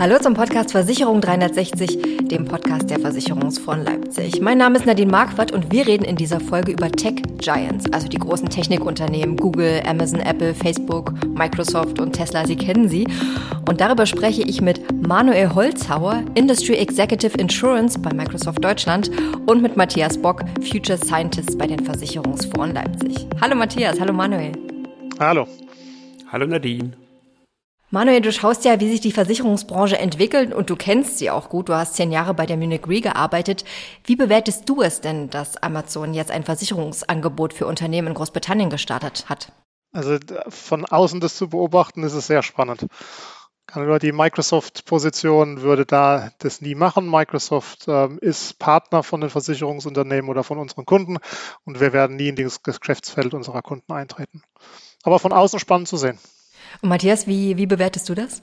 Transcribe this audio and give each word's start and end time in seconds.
Hallo 0.00 0.18
zum 0.18 0.32
Podcast 0.32 0.72
Versicherung 0.72 1.20
360, 1.20 2.28
dem 2.28 2.46
Podcast 2.46 2.88
der 2.88 2.98
Versicherungsfonds 3.00 3.84
Leipzig. 3.84 4.40
Mein 4.40 4.56
Name 4.56 4.78
ist 4.78 4.86
Nadine 4.86 5.10
Marquardt 5.10 5.52
und 5.52 5.70
wir 5.70 5.86
reden 5.86 6.06
in 6.06 6.16
dieser 6.16 6.40
Folge 6.40 6.72
über 6.72 6.90
Tech 6.90 7.16
Giants, 7.36 7.84
also 7.92 8.08
die 8.08 8.16
großen 8.16 8.48
Technikunternehmen 8.48 9.36
Google, 9.36 9.82
Amazon, 9.86 10.20
Apple, 10.20 10.54
Facebook, 10.54 11.12
Microsoft 11.26 12.00
und 12.00 12.14
Tesla. 12.14 12.46
Sie 12.46 12.56
kennen 12.56 12.88
sie. 12.88 13.06
Und 13.68 13.82
darüber 13.82 14.06
spreche 14.06 14.40
ich 14.40 14.62
mit 14.62 14.80
Manuel 15.06 15.54
Holzhauer, 15.54 16.22
Industry 16.34 16.76
Executive 16.76 17.36
Insurance 17.36 17.98
bei 17.98 18.14
Microsoft 18.14 18.64
Deutschland 18.64 19.10
und 19.44 19.60
mit 19.60 19.76
Matthias 19.76 20.16
Bock, 20.16 20.44
Future 20.62 20.96
Scientist 20.96 21.58
bei 21.58 21.66
den 21.66 21.84
Versicherungsfonds 21.84 22.72
Leipzig. 22.72 23.26
Hallo 23.42 23.54
Matthias, 23.54 24.00
hallo 24.00 24.14
Manuel. 24.14 24.52
Hallo. 25.18 25.46
Hallo 26.32 26.46
Nadine. 26.46 27.09
Manuel, 27.92 28.20
du 28.20 28.30
schaust 28.30 28.64
ja, 28.64 28.78
wie 28.78 28.88
sich 28.88 29.00
die 29.00 29.10
Versicherungsbranche 29.10 29.98
entwickelt 29.98 30.54
und 30.54 30.70
du 30.70 30.76
kennst 30.76 31.18
sie 31.18 31.28
auch 31.28 31.48
gut. 31.48 31.68
Du 31.68 31.74
hast 31.74 31.96
zehn 31.96 32.12
Jahre 32.12 32.34
bei 32.34 32.46
der 32.46 32.56
Munich 32.56 32.86
Re 32.86 33.00
gearbeitet. 33.00 33.64
Wie 34.04 34.14
bewertest 34.14 34.68
du 34.68 34.80
es 34.80 35.00
denn, 35.00 35.28
dass 35.28 35.56
Amazon 35.56 36.14
jetzt 36.14 36.30
ein 36.30 36.44
Versicherungsangebot 36.44 37.52
für 37.52 37.66
Unternehmen 37.66 38.08
in 38.08 38.14
Großbritannien 38.14 38.70
gestartet 38.70 39.28
hat? 39.28 39.52
Also 39.92 40.18
von 40.48 40.84
außen 40.84 41.18
das 41.18 41.34
zu 41.34 41.48
beobachten, 41.48 42.04
ist 42.04 42.12
es 42.12 42.28
sehr 42.28 42.44
spannend. 42.44 42.86
Die 43.74 44.12
Microsoft-Position 44.12 45.62
würde 45.62 45.84
da 45.84 46.30
das 46.38 46.60
nie 46.60 46.76
machen. 46.76 47.10
Microsoft 47.10 47.86
ähm, 47.88 48.18
ist 48.20 48.58
Partner 48.58 49.02
von 49.02 49.20
den 49.20 49.30
Versicherungsunternehmen 49.30 50.30
oder 50.30 50.44
von 50.44 50.58
unseren 50.58 50.86
Kunden 50.86 51.18
und 51.64 51.80
wir 51.80 51.92
werden 51.92 52.16
nie 52.16 52.28
in 52.28 52.36
das 52.36 52.62
Geschäftsfeld 52.62 53.34
unserer 53.34 53.62
Kunden 53.62 53.92
eintreten. 53.92 54.42
Aber 55.02 55.18
von 55.18 55.32
außen 55.32 55.58
spannend 55.58 55.88
zu 55.88 55.96
sehen. 55.96 56.18
Und 56.82 56.88
Matthias, 56.88 57.26
wie, 57.26 57.56
wie 57.56 57.66
bewertest 57.66 58.08
du 58.08 58.14
das? 58.14 58.42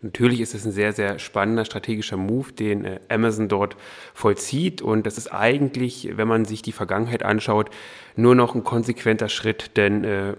Natürlich 0.00 0.40
ist 0.40 0.54
es 0.54 0.64
ein 0.64 0.72
sehr, 0.72 0.92
sehr 0.92 1.18
spannender 1.18 1.64
strategischer 1.64 2.16
Move, 2.16 2.52
den 2.52 2.84
äh, 2.84 3.00
Amazon 3.08 3.48
dort 3.48 3.76
vollzieht. 4.14 4.82
Und 4.82 5.06
das 5.06 5.16
ist 5.16 5.32
eigentlich, 5.32 6.16
wenn 6.16 6.26
man 6.26 6.44
sich 6.44 6.62
die 6.62 6.72
Vergangenheit 6.72 7.22
anschaut, 7.22 7.70
nur 8.16 8.34
noch 8.34 8.54
ein 8.54 8.64
konsequenter 8.64 9.28
Schritt, 9.28 9.76
denn 9.76 10.02
äh, 10.04 10.34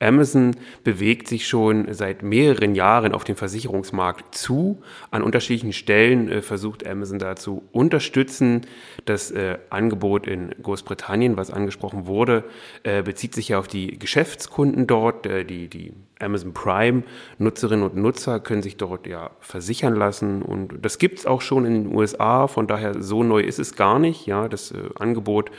Amazon 0.00 0.54
bewegt 0.84 1.26
sich 1.26 1.48
schon 1.48 1.92
seit 1.92 2.22
mehreren 2.22 2.76
Jahren 2.76 3.12
auf 3.12 3.24
den 3.24 3.34
Versicherungsmarkt 3.34 4.32
zu. 4.32 4.80
An 5.10 5.24
unterschiedlichen 5.24 5.72
Stellen 5.72 6.30
äh, 6.30 6.40
versucht 6.40 6.86
Amazon 6.86 7.18
da 7.18 7.34
zu 7.34 7.64
unterstützen. 7.72 8.60
Das 9.06 9.32
äh, 9.32 9.58
Angebot 9.70 10.28
in 10.28 10.54
Großbritannien, 10.62 11.36
was 11.36 11.50
angesprochen 11.50 12.06
wurde, 12.06 12.44
äh, 12.84 13.02
bezieht 13.02 13.34
sich 13.34 13.48
ja 13.48 13.58
auf 13.58 13.66
die 13.66 13.98
Geschäftskunden 13.98 14.86
dort, 14.86 15.26
die, 15.26 15.68
die 15.68 15.92
Amazon 16.20 16.52
Prime 16.52 17.02
Nutzerinnen 17.38 17.84
und 17.84 17.96
Nutzer 17.96 18.38
können 18.40 18.62
sich 18.62 18.76
dort 18.76 19.06
ja 19.06 19.30
versichern 19.40 19.94
lassen 19.94 20.42
und 20.42 20.74
das 20.82 20.98
gibt 20.98 21.18
es 21.18 21.26
auch 21.26 21.40
schon 21.40 21.64
in 21.64 21.84
den 21.84 21.94
USA, 21.94 22.46
von 22.46 22.66
daher 22.66 23.02
so 23.02 23.22
neu 23.22 23.40
ist 23.40 23.58
es 23.58 23.74
gar 23.74 23.98
nicht. 23.98 24.26
Ja, 24.26 24.48
das 24.48 24.72
Angebot 24.98 25.50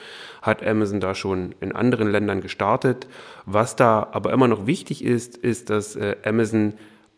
hat 0.42 0.66
Amazon 0.66 1.00
da 1.00 1.16
schon 1.16 1.56
in 1.60 1.72
anderen 1.72 2.12
Ländern 2.12 2.42
gestartet. 2.42 3.08
Was 3.46 3.76
da 3.76 4.08
aber 4.12 4.32
immer 4.34 4.48
noch 4.48 4.66
wichtig 4.66 5.04
ist, 5.04 5.38
ist, 5.38 5.70
dass 5.70 5.96
äh, 5.96 6.16
Amazon 6.24 6.74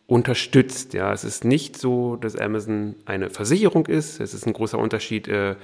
unterstützt. 0.08 0.94
Ja, 0.94 1.13
es 1.13 1.23
ist 1.23 1.45
nicht 1.45 1.78
so, 1.78 2.17
dass 2.17 2.36
Amazon 2.36 2.95
eine 3.05 3.30
Versicherung 3.30 3.86
ist. 3.86 4.19
Es 4.19 4.33
ist 4.33 4.45
ein 4.45 4.53
großer 4.53 4.78
Unterschied 4.78 5.28
äh, 5.28 5.55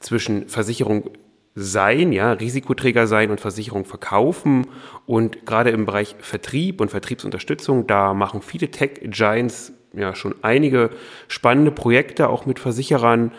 zwischen 0.00 0.48
Versicherung 0.48 1.10
sein, 1.54 2.12
ja, 2.12 2.32
Risikoträger 2.32 3.06
sein 3.06 3.30
und 3.30 3.40
Versicherung 3.40 3.84
verkaufen. 3.84 4.66
Und 5.06 5.46
gerade 5.46 5.70
im 5.70 5.86
Bereich 5.86 6.16
Vertrieb 6.18 6.80
und 6.80 6.90
Vertriebsunterstützung, 6.90 7.86
da 7.86 8.14
machen 8.14 8.42
viele 8.42 8.70
Tech-Giants 8.70 9.72
ja 9.96 10.14
schon 10.14 10.34
einige 10.42 10.90
spannende 11.28 11.70
Projekte, 11.70 12.28
auch 12.28 12.46
mit 12.46 12.58
Versicherern. 12.58 13.32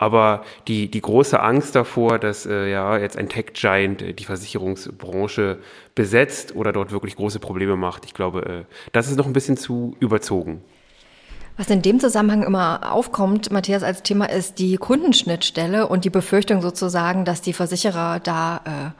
Aber 0.00 0.44
die, 0.66 0.90
die 0.90 1.02
große 1.02 1.38
Angst 1.40 1.74
davor, 1.74 2.18
dass 2.18 2.46
äh, 2.46 2.70
ja 2.70 2.96
jetzt 2.96 3.18
ein 3.18 3.28
Tech-Giant 3.28 4.00
äh, 4.00 4.12
die 4.14 4.24
Versicherungsbranche 4.24 5.58
besetzt 5.94 6.56
oder 6.56 6.72
dort 6.72 6.90
wirklich 6.90 7.16
große 7.16 7.38
Probleme 7.38 7.76
macht, 7.76 8.06
ich 8.06 8.14
glaube, 8.14 8.46
äh, 8.46 8.74
das 8.92 9.10
ist 9.10 9.18
noch 9.18 9.26
ein 9.26 9.34
bisschen 9.34 9.58
zu 9.58 9.94
überzogen. 10.00 10.62
Was 11.58 11.68
in 11.68 11.82
dem 11.82 12.00
Zusammenhang 12.00 12.44
immer 12.44 12.90
aufkommt, 12.90 13.52
Matthias, 13.52 13.82
als 13.82 14.02
Thema 14.02 14.24
ist 14.24 14.58
die 14.58 14.78
Kundenschnittstelle 14.78 15.86
und 15.86 16.06
die 16.06 16.10
Befürchtung 16.10 16.62
sozusagen, 16.62 17.26
dass 17.26 17.42
die 17.42 17.52
Versicherer 17.52 18.20
da 18.20 18.62
äh, 18.64 18.90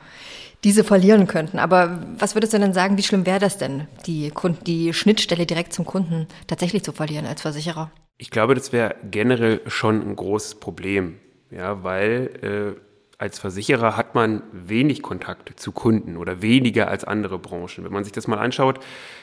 diese 0.65 0.85
verlieren 0.85 1.27
könnten. 1.27 1.59
Aber 1.59 2.01
was 2.19 2.35
würdest 2.35 2.53
du 2.53 2.59
denn 2.59 2.75
sagen, 2.75 2.99
wie 2.99 3.03
schlimm 3.03 3.27
wäre 3.27 3.39
das 3.39 3.59
denn, 3.59 3.87
die, 4.07 4.31
Kunden, 4.31 4.65
die 4.65 4.93
Schnittstelle 4.93 5.47
direkt 5.47 5.73
zum 5.73 5.85
Kunden 5.85 6.27
tatsächlich 6.47 6.85
zu 6.85 6.93
verlieren 6.93 7.27
als 7.27 7.43
Versicherer? 7.43 7.91
Ich 8.19 8.31
glaube, 8.31 8.55
das 8.55 8.73
wäre 8.73 8.97
generell 9.11 9.63
schon 9.67 10.03
ein 10.03 10.17
großes 10.17 10.57
Problem, 10.57 11.19
ja, 11.51 11.83
weil 11.83 12.77
äh, 12.77 12.81
als 13.21 13.39
Versicherer 13.39 13.97
hat 13.97 14.15
man 14.15 14.43
wenig 14.53 15.03
Kontakt 15.03 15.59
zu 15.61 15.73
Kunden 15.73 16.17
oder 16.17 16.43
weniger 16.43 16.89
als 16.89 17.05
andere 17.05 17.39
Branchen. 17.39 17.85
Wenn 17.85 17.93
man 17.93 18.05
sich 18.05 18.13
das 18.13 18.27
mal 18.27 18.39
anschaut, 18.39 18.81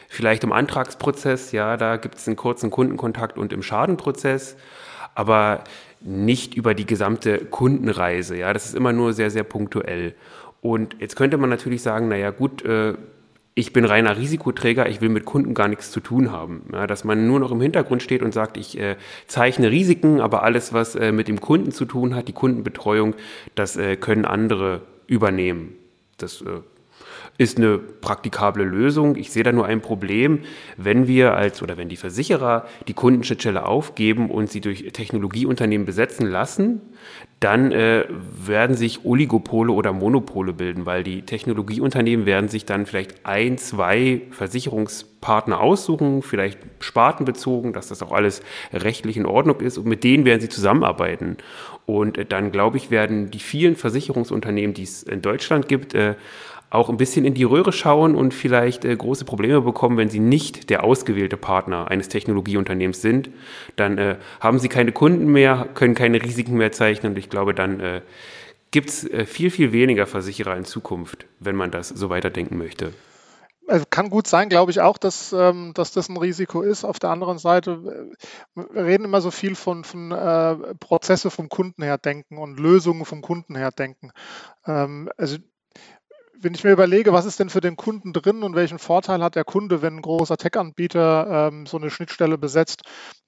vielleicht 0.07 0.43
im 0.43 0.51
Antragsprozess, 0.51 1.51
ja, 1.51 1.77
da 1.77 1.97
gibt 1.97 2.15
es 2.15 2.27
einen 2.27 2.35
kurzen 2.35 2.69
Kundenkontakt 2.69 3.37
und 3.37 3.53
im 3.53 3.63
Schadenprozess, 3.63 4.55
aber 5.15 5.63
nicht 5.99 6.53
über 6.53 6.75
die 6.75 6.85
gesamte 6.85 7.39
Kundenreise. 7.45 8.37
Ja, 8.37 8.53
das 8.53 8.65
ist 8.65 8.75
immer 8.75 8.93
nur 8.93 9.13
sehr, 9.13 9.31
sehr 9.31 9.43
punktuell. 9.43 10.13
Und 10.61 10.95
jetzt 10.99 11.15
könnte 11.15 11.37
man 11.37 11.49
natürlich 11.49 11.81
sagen, 11.81 12.07
naja, 12.07 12.31
gut, 12.31 12.63
äh, 12.65 12.95
ich 13.57 13.73
bin 13.73 13.85
reiner 13.85 14.17
Risikoträger, 14.17 14.87
ich 14.87 15.01
will 15.01 15.09
mit 15.09 15.25
Kunden 15.25 15.55
gar 15.55 15.67
nichts 15.67 15.89
zu 15.89 15.99
tun 15.99 16.31
haben. 16.31 16.69
Ja, 16.73 16.85
dass 16.85 17.03
man 17.03 17.25
nur 17.25 17.39
noch 17.39 17.51
im 17.51 17.59
Hintergrund 17.59 18.03
steht 18.03 18.21
und 18.21 18.31
sagt, 18.31 18.55
ich 18.55 18.79
äh, 18.79 18.97
zeichne 19.25 19.71
Risiken, 19.71 20.21
aber 20.21 20.43
alles, 20.43 20.73
was 20.73 20.93
äh, 20.93 21.11
mit 21.11 21.27
dem 21.27 21.41
Kunden 21.41 21.71
zu 21.71 21.85
tun 21.85 22.13
hat, 22.13 22.27
die 22.27 22.33
Kundenbetreuung, 22.33 23.15
das 23.55 23.75
äh, 23.75 23.95
können 23.95 24.25
andere 24.25 24.81
übernehmen. 25.07 25.73
Das 26.17 26.41
äh, 26.41 26.59
ist 27.37 27.57
eine 27.57 27.77
praktikable 27.77 28.63
Lösung. 28.63 29.15
Ich 29.15 29.31
sehe 29.31 29.43
da 29.43 29.51
nur 29.51 29.65
ein 29.65 29.81
Problem, 29.81 30.39
wenn 30.75 31.07
wir 31.07 31.35
als 31.35 31.61
oder 31.61 31.77
wenn 31.77 31.89
die 31.89 31.97
Versicherer 31.97 32.65
die 32.87 32.93
Kundenschnittstelle 32.93 33.65
aufgeben 33.65 34.31
und 34.31 34.49
sie 34.49 34.61
durch 34.61 34.91
Technologieunternehmen 34.91 35.85
besetzen 35.85 36.27
lassen, 36.27 36.81
dann 37.39 37.71
äh, 37.71 38.05
werden 38.09 38.75
sich 38.75 39.05
Oligopole 39.05 39.71
oder 39.71 39.93
Monopole 39.93 40.53
bilden, 40.53 40.87
weil 40.87 41.03
die 41.03 41.21
Technologieunternehmen 41.21 42.25
werden 42.25 42.49
sich 42.49 42.65
dann 42.65 42.87
vielleicht 42.87 43.27
ein, 43.27 43.59
zwei 43.59 44.23
Versicherungspartner 44.31 45.59
aussuchen, 45.59 46.23
vielleicht 46.23 46.57
spartenbezogen, 46.79 47.73
dass 47.73 47.89
das 47.89 48.01
auch 48.01 48.11
alles 48.11 48.41
rechtlich 48.73 49.17
in 49.17 49.27
Ordnung 49.27 49.59
ist 49.59 49.77
und 49.77 49.85
mit 49.85 50.03
denen 50.03 50.25
werden 50.25 50.41
sie 50.41 50.49
zusammenarbeiten. 50.49 51.37
Und 51.85 52.17
äh, 52.17 52.25
dann, 52.25 52.51
glaube 52.51 52.77
ich, 52.77 52.89
werden 52.89 53.29
die 53.29 53.39
vielen 53.39 53.75
Versicherungsunternehmen, 53.75 54.73
die 54.73 54.83
es 54.83 55.03
in 55.03 55.21
Deutschland 55.21 55.67
gibt, 55.67 55.93
äh, 55.93 56.15
auch 56.69 56.89
ein 56.89 56.97
bisschen 56.97 57.25
in 57.25 57.33
die 57.33 57.43
Röhre 57.43 57.71
schauen 57.71 58.15
und 58.15 58.33
vielleicht 58.33 58.83
äh, 58.85 58.95
große 58.95 59.25
Probleme 59.25 59.61
bekommen, 59.61 59.97
wenn 59.97 60.09
sie 60.09 60.19
nicht 60.19 60.69
der 60.69 60.83
ausgewählte 60.83 61.37
Partner 61.37 61.89
eines 61.89 62.09
Technologieunternehmens 62.09 63.01
sind. 63.01 63.29
Dann 63.75 63.97
äh, 63.97 64.17
haben 64.39 64.59
sie 64.59 64.69
keine 64.69 64.91
Kunden 64.91 65.27
mehr, 65.27 65.67
können 65.73 65.95
keine 65.95 66.21
Risiken 66.21 66.57
mehr 66.57 66.71
zeichnen 66.71 67.13
und 67.13 67.17
ich 67.17 67.29
glaube, 67.29 67.53
dann 67.53 67.79
äh, 67.79 68.01
gibt 68.71 68.89
es 68.89 69.09
äh, 69.09 69.25
viel, 69.25 69.49
viel 69.49 69.71
weniger 69.71 70.07
Versicherer 70.07 70.57
in 70.57 70.65
Zukunft, 70.65 71.25
wenn 71.39 71.55
man 71.55 71.71
das 71.71 71.89
so 71.89 72.09
weiterdenken 72.09 72.57
möchte. 72.57 72.93
Kann 73.89 74.09
gut 74.09 74.27
sein, 74.27 74.47
glaube 74.47 74.71
ich 74.71 74.79
auch, 74.79 74.97
dass, 74.97 75.33
ähm, 75.33 75.73
dass 75.73 75.91
das 75.91 76.07
ein 76.07 76.15
Risiko 76.15 76.61
ist. 76.61 76.85
Auf 76.85 76.99
der 76.99 77.09
anderen 77.09 77.37
Seite, 77.37 78.15
äh, 78.55 78.61
wir 78.73 78.85
reden 78.85 79.03
immer 79.03 79.19
so 79.19 79.29
viel 79.29 79.55
von, 79.55 79.83
von 79.83 80.11
äh, 80.11 80.55
Prozesse 80.79 81.29
vom 81.29 81.49
Kunden 81.49 81.83
her 81.83 81.97
denken 81.97 82.37
und 82.37 82.59
Lösungen 82.59 83.03
vom 83.03 83.21
Kunden 83.21 83.55
her 83.57 83.71
denken. 83.71 84.11
Ähm, 84.65 85.09
also 85.17 85.37
wenn 86.39 86.53
ich 86.53 86.63
mir 86.63 86.71
überlege, 86.71 87.13
was 87.13 87.25
ist 87.25 87.39
denn 87.39 87.49
für 87.49 87.61
den 87.61 87.75
Kunden 87.75 88.13
drin 88.13 88.43
und 88.43 88.55
welchen 88.55 88.79
Vorteil 88.79 89.23
hat 89.23 89.35
der 89.35 89.43
Kunde, 89.43 89.81
wenn 89.81 89.97
ein 89.97 90.01
großer 90.01 90.37
Tech-Anbieter 90.37 91.49
ähm, 91.51 91.65
so 91.65 91.77
eine 91.77 91.89
Schnittstelle 91.89 92.37
besetzt, 92.37 92.83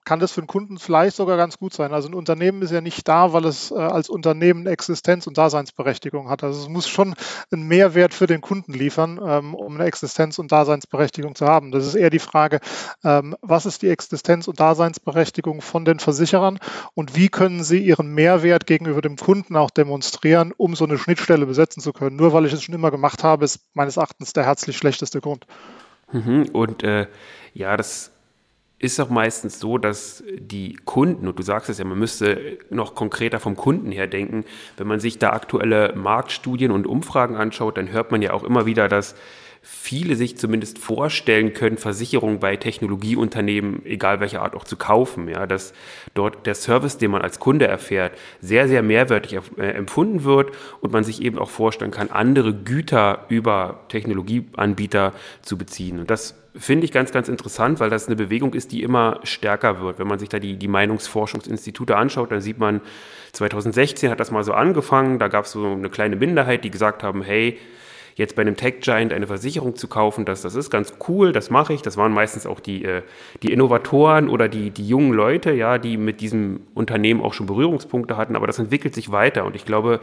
kann 0.06 0.20
das 0.20 0.32
für 0.32 0.42
den 0.42 0.48
Kunden 0.48 0.80
vielleicht 0.80 1.16
sogar 1.16 1.38
ganz 1.38 1.58
gut 1.58 1.74
sein. 1.74 1.94
Also 1.94 2.10
ein 2.10 2.14
Unternehmen 2.14 2.62
ist 2.62 2.72
ja 2.72 2.82
nicht 2.82 3.08
da, 3.08 3.34
weil 3.34 3.46
es 3.46 3.72
äh, 3.72 3.76
als 3.76 4.10
Unternehmen 4.10 4.66
Existenz 4.66 5.28
und 5.28 5.38
Daseinsberechtigung 5.38 6.30
hat. 6.30 6.44
Also 6.44 6.62
es 6.62 6.70
muss 6.70 6.88
schon 6.88 7.16
einen 7.52 7.68
Mehrwert 7.68 8.14
für 8.14 8.26
den 8.26 8.42
Kunden 8.42 8.74
liefern, 8.74 9.20
ähm, 9.24 9.54
um 9.54 9.76
eine 9.76 9.86
Existenz 9.86 10.40
und 10.40 10.52
Daseinsberechtigung 10.52 11.36
zu 11.36 11.46
haben. 11.46 11.72
Das 11.72 11.86
ist 11.86 11.96
eher 11.96 12.10
die 12.10 12.20
Frage, 12.20 12.60
ähm, 13.04 13.36
was 13.42 13.66
ist 13.66 13.82
die 13.82 13.90
Existenz 13.90 14.48
und 14.48 14.60
Daseinsberechtigung 14.60 15.62
von 15.62 15.86
den 15.86 16.00
Versicherern 16.00 16.60
und 16.96 17.16
wie 17.16 17.30
können 17.30 17.64
sie 17.64 17.80
ihren 17.80 18.14
Mehrwert 18.14 18.66
gegenüber 18.66 19.02
dem 19.02 19.18
Kunden 19.18 19.56
auch 19.56 19.70
demonstrieren, 19.70 20.54
um 20.58 20.76
so 20.76 20.86
eine 20.86 20.98
Schnittstelle 20.98 21.46
besetzen 21.46 21.82
zu 21.82 21.94
können. 21.94 22.16
Nur 22.16 22.34
weil 22.34 22.46
ich 22.46 22.54
es 22.54 22.64
schon 22.64 22.76
immer 22.76 22.92
gemacht 22.92 23.24
habe, 23.24 23.46
ist 23.46 23.62
meines 23.74 23.98
Erachtens 23.98 24.34
der 24.34 24.46
herzlich 24.46 24.78
schlechteste 24.78 25.22
Grund. 25.22 25.46
Mhm, 26.12 26.50
und 26.54 26.84
äh, 26.84 27.08
ja, 27.54 27.78
das 27.78 28.12
ist 28.80 29.00
auch 29.00 29.10
meistens 29.10 29.60
so, 29.60 29.78
dass 29.78 30.24
die 30.40 30.78
Kunden, 30.86 31.28
und 31.28 31.38
du 31.38 31.44
sagst 31.44 31.70
es 31.70 31.78
ja, 31.78 31.86
man 31.86 32.00
müsste 32.00 32.58
noch 32.70 32.96
konkreter 32.96 33.40
vom 33.40 33.56
Kunden 33.56 33.92
her 33.92 34.08
denken, 34.08 34.46
wenn 34.78 34.88
man 34.88 35.02
sich 35.02 35.20
da 35.20 35.32
aktuelle 35.32 35.94
Marktstudien 35.96 36.72
und 36.72 36.88
Umfragen 36.88 37.36
anschaut, 37.36 37.78
dann 37.78 37.92
hört 37.92 38.12
man 38.12 38.22
ja 38.22 38.32
auch 38.32 38.44
immer 38.44 38.66
wieder, 38.66 38.88
dass 38.88 39.16
viele 39.62 40.16
sich 40.16 40.38
zumindest 40.38 40.80
vorstellen 40.80 41.54
können, 41.54 41.78
Versicherungen 41.78 42.40
bei 42.40 42.56
Technologieunternehmen, 42.56 43.86
egal 43.86 44.20
welcher 44.20 44.42
Art, 44.42 44.56
auch 44.56 44.64
zu 44.64 44.78
kaufen. 44.78 45.28
Ja, 45.28 45.48
dass 45.48 45.74
dort 46.14 46.46
der 46.46 46.56
Service, 46.56 46.98
den 46.98 47.12
man 47.12 47.22
als 47.22 47.40
Kunde 47.40 47.68
erfährt, 47.68 48.14
sehr, 48.42 48.68
sehr 48.68 48.84
mehrwertig 48.84 49.40
äh, 49.58 49.72
empfunden 49.72 50.24
wird 50.24 50.52
und 50.82 50.94
man 50.94 51.04
sich 51.04 51.22
eben 51.22 51.38
auch 51.38 51.50
vorstellen 51.50 51.92
kann, 51.92 52.10
andere 52.10 52.54
Güter 52.54 53.26
über 53.30 53.82
Technologieanbieter 53.90 55.14
zu 55.42 55.58
beziehen. 55.58 56.00
Und 56.00 56.10
das 56.10 56.36
finde 56.56 56.86
ich 56.86 56.92
ganz, 56.92 57.12
ganz 57.12 57.28
interessant, 57.28 57.80
weil 57.80 57.90
das 57.90 58.08
eine 58.08 58.16
Bewegung 58.16 58.54
ist, 58.54 58.72
die 58.72 58.84
immer 58.84 59.20
stärker 59.24 59.82
wird. 59.82 60.00
Wenn 60.00 60.08
man 60.08 60.20
sich 60.20 60.30
da 60.30 60.40
die, 60.40 60.58
die 60.58 60.68
Meinungsforschungsinstitute 60.68 61.96
anschaut, 61.96 62.32
dann 62.32 62.42
sieht 62.42 62.60
man, 62.60 62.82
2016 63.34 64.10
hat 64.10 64.20
das 64.20 64.32
mal 64.32 64.44
so 64.44 64.54
angefangen, 64.54 65.20
da 65.20 65.28
gab 65.28 65.46
es 65.46 65.52
so 65.52 65.66
eine 65.66 65.90
kleine 65.90 66.16
Minderheit, 66.16 66.64
die 66.64 66.72
gesagt 66.72 67.04
haben, 67.04 67.22
hey, 67.22 67.60
jetzt 68.20 68.36
bei 68.36 68.42
einem 68.42 68.58
Tech-Giant 68.58 69.14
eine 69.14 69.28
Versicherung 69.28 69.78
zu 69.78 69.88
kaufen, 69.88 70.26
das, 70.26 70.42
das 70.42 70.54
ist 70.54 70.70
ganz 70.70 70.94
cool, 71.08 71.32
das 71.32 71.50
mache 71.50 71.74
ich. 71.74 71.82
Das 71.82 71.96
waren 71.96 72.12
meistens 72.12 72.46
auch 72.46 72.60
die, 72.60 72.84
äh, 72.84 73.02
die 73.42 73.54
Innovatoren 73.54 74.28
oder 74.30 74.50
die, 74.50 74.72
die 74.72 74.86
jungen 74.86 75.14
Leute, 75.14 75.54
ja, 75.54 75.78
die 75.78 75.96
mit 75.96 76.20
diesem 76.20 76.60
Unternehmen 76.76 77.22
auch 77.22 77.34
schon 77.34 77.46
Berührungspunkte 77.46 78.18
hatten, 78.18 78.36
aber 78.36 78.46
das 78.46 78.60
entwickelt 78.60 78.94
sich 78.94 79.12
weiter 79.12 79.46
und 79.46 79.56
ich 79.56 79.66
glaube, 79.66 80.02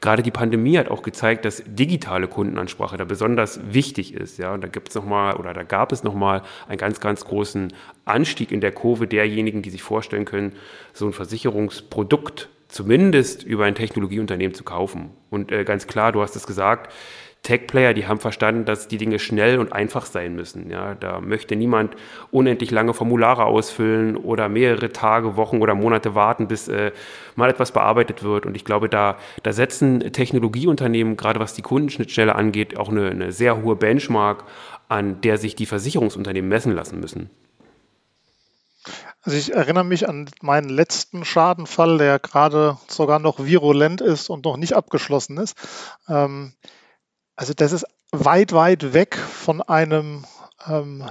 gerade 0.00 0.22
die 0.22 0.30
Pandemie 0.30 0.78
hat 0.78 0.88
auch 0.88 1.02
gezeigt, 1.02 1.44
dass 1.44 1.62
digitale 1.66 2.26
Kundenansprache 2.26 2.96
da 2.96 3.04
besonders 3.04 3.60
wichtig 3.70 4.14
ist, 4.14 4.38
ja, 4.38 4.54
und 4.54 4.64
da 4.64 4.68
gibt 4.68 4.88
es 4.88 4.94
nochmal 4.94 5.36
oder 5.36 5.52
da 5.52 5.62
gab 5.62 5.92
es 5.92 6.02
nochmal 6.02 6.42
einen 6.68 6.78
ganz, 6.78 7.00
ganz 7.00 7.26
großen 7.26 7.74
Anstieg 8.06 8.50
in 8.50 8.62
der 8.62 8.72
Kurve 8.72 9.06
derjenigen, 9.06 9.60
die 9.60 9.70
sich 9.70 9.82
vorstellen 9.82 10.24
können, 10.24 10.54
so 10.94 11.04
ein 11.04 11.12
Versicherungsprodukt 11.12 12.48
zumindest 12.68 13.42
über 13.42 13.64
ein 13.64 13.74
Technologieunternehmen 13.74 14.54
zu 14.54 14.62
kaufen. 14.62 15.10
Und 15.30 15.52
äh, 15.52 15.64
ganz 15.64 15.86
klar, 15.86 16.12
du 16.12 16.20
hast 16.20 16.36
es 16.36 16.46
gesagt, 16.46 16.92
Tech-Player, 17.42 17.94
die 17.94 18.06
haben 18.06 18.20
verstanden, 18.20 18.64
dass 18.64 18.88
die 18.88 18.98
Dinge 18.98 19.18
schnell 19.18 19.58
und 19.58 19.72
einfach 19.72 20.06
sein 20.06 20.34
müssen. 20.34 20.70
Ja, 20.70 20.94
da 20.94 21.20
möchte 21.20 21.56
niemand 21.56 21.96
unendlich 22.30 22.70
lange 22.70 22.94
Formulare 22.94 23.44
ausfüllen 23.44 24.16
oder 24.16 24.48
mehrere 24.48 24.92
Tage, 24.92 25.36
Wochen 25.36 25.62
oder 25.62 25.74
Monate 25.74 26.14
warten, 26.14 26.48
bis 26.48 26.68
äh, 26.68 26.92
mal 27.36 27.48
etwas 27.48 27.72
bearbeitet 27.72 28.22
wird. 28.22 28.44
Und 28.44 28.56
ich 28.56 28.64
glaube, 28.64 28.88
da, 28.88 29.16
da 29.42 29.52
setzen 29.52 30.00
Technologieunternehmen, 30.12 31.16
gerade 31.16 31.40
was 31.40 31.54
die 31.54 31.62
Kundenschnittstelle 31.62 32.34
angeht, 32.34 32.78
auch 32.78 32.90
eine, 32.90 33.08
eine 33.08 33.32
sehr 33.32 33.62
hohe 33.62 33.76
Benchmark, 33.76 34.44
an 34.88 35.20
der 35.20 35.38
sich 35.38 35.54
die 35.54 35.66
Versicherungsunternehmen 35.66 36.48
messen 36.48 36.74
lassen 36.74 37.00
müssen. 37.00 37.30
Also 39.22 39.36
ich 39.36 39.52
erinnere 39.52 39.84
mich 39.84 40.08
an 40.08 40.30
meinen 40.40 40.70
letzten 40.70 41.24
Schadenfall, 41.24 41.98
der 41.98 42.18
gerade 42.18 42.78
sogar 42.88 43.18
noch 43.18 43.44
virulent 43.44 44.00
ist 44.00 44.30
und 44.30 44.44
noch 44.44 44.56
nicht 44.56 44.74
abgeschlossen 44.74 45.38
ist. 45.38 45.56
Ähm, 46.08 46.52
also 47.38 47.52
das 47.54 47.70
ist 47.70 47.86
weit, 48.10 48.52
weit 48.52 48.94
weg 48.94 49.16
von 49.16 49.62
einem 49.62 50.24
ähm, 50.66 51.04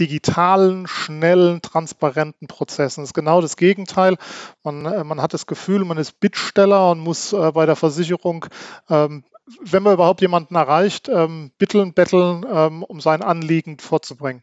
digitalen, 0.00 0.88
schnellen, 0.88 1.62
transparenten 1.62 2.48
Prozess. 2.48 2.96
Das 2.96 3.04
ist 3.04 3.14
genau 3.14 3.40
das 3.40 3.56
Gegenteil. 3.56 4.16
Man, 4.64 4.86
äh, 4.86 5.04
man 5.04 5.22
hat 5.22 5.34
das 5.34 5.46
Gefühl, 5.46 5.84
man 5.84 5.96
ist 5.96 6.18
Bittsteller 6.18 6.90
und 6.90 6.98
muss 6.98 7.32
äh, 7.32 7.52
bei 7.52 7.64
der 7.64 7.76
Versicherung, 7.76 8.46
ähm, 8.90 9.22
wenn 9.60 9.84
man 9.84 9.94
überhaupt 9.94 10.20
jemanden 10.20 10.56
erreicht, 10.56 11.08
ähm, 11.08 11.52
bitteln, 11.58 11.94
betteln, 11.94 12.44
ähm, 12.52 12.82
um 12.82 13.00
sein 13.00 13.22
Anliegen 13.22 13.78
vorzubringen. 13.78 14.42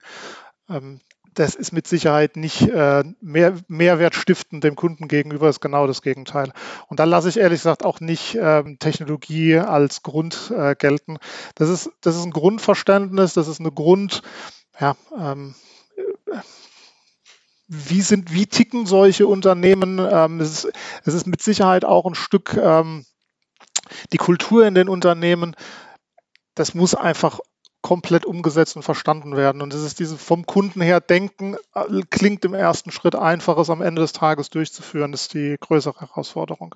Das 1.35 1.53
ist 1.53 1.73
mit 1.73 1.85
Sicherheit 1.85 2.37
nicht 2.37 2.61
äh, 2.61 3.03
mehr, 3.19 3.55
Mehrwert 3.67 4.15
stiften 4.15 4.61
dem 4.61 4.75
Kunden 4.75 5.09
gegenüber, 5.09 5.49
ist 5.49 5.59
genau 5.59 5.85
das 5.85 6.01
Gegenteil. 6.01 6.51
Und 6.87 6.99
da 6.99 7.03
lasse 7.03 7.27
ich 7.27 7.37
ehrlich 7.37 7.59
gesagt 7.59 7.83
auch 7.83 7.99
nicht 7.99 8.37
ähm, 8.39 8.79
Technologie 8.79 9.57
als 9.57 10.01
Grund 10.01 10.51
äh, 10.55 10.75
gelten. 10.75 11.17
Das 11.55 11.69
ist, 11.69 11.91
das 11.99 12.15
ist 12.15 12.23
ein 12.23 12.31
Grundverständnis, 12.31 13.33
das 13.33 13.49
ist 13.49 13.59
eine 13.59 13.71
Grund, 13.71 14.21
ja, 14.79 14.95
ähm, 15.17 15.55
wie 17.67 18.01
sind, 18.01 18.31
wie 18.33 18.45
ticken 18.45 18.85
solche 18.85 19.27
Unternehmen? 19.27 19.99
Ähm, 19.99 20.39
es, 20.39 20.63
ist, 20.63 20.73
es 21.03 21.13
ist 21.13 21.27
mit 21.27 21.41
Sicherheit 21.41 21.83
auch 21.83 22.05
ein 22.05 22.15
Stück 22.15 22.53
ähm, 22.53 23.05
die 24.13 24.17
Kultur 24.17 24.65
in 24.65 24.75
den 24.75 24.87
Unternehmen. 24.87 25.55
Das 26.53 26.73
muss 26.73 26.95
einfach 26.95 27.39
komplett 27.85 28.25
umgesetzt 28.25 28.75
und 28.75 28.81
verstanden 28.81 29.37
werden. 29.37 29.61
Und 29.61 29.71
es 29.71 29.83
ist 29.83 29.99
dieses 29.99 30.19
vom 30.19 30.47
Kunden 30.47 30.81
her 30.81 30.99
denken, 30.99 31.55
äh, 31.75 32.01
klingt 32.09 32.43
im 32.43 32.55
ersten 32.55 32.89
Schritt 32.89 33.13
einfaches 33.13 33.69
am 33.69 33.83
Ende 33.83 34.01
des 34.01 34.11
Tages 34.11 34.49
durchzuführen, 34.49 35.13
ist 35.13 35.35
die 35.35 35.55
größere 35.59 35.99
Herausforderung. 35.99 36.73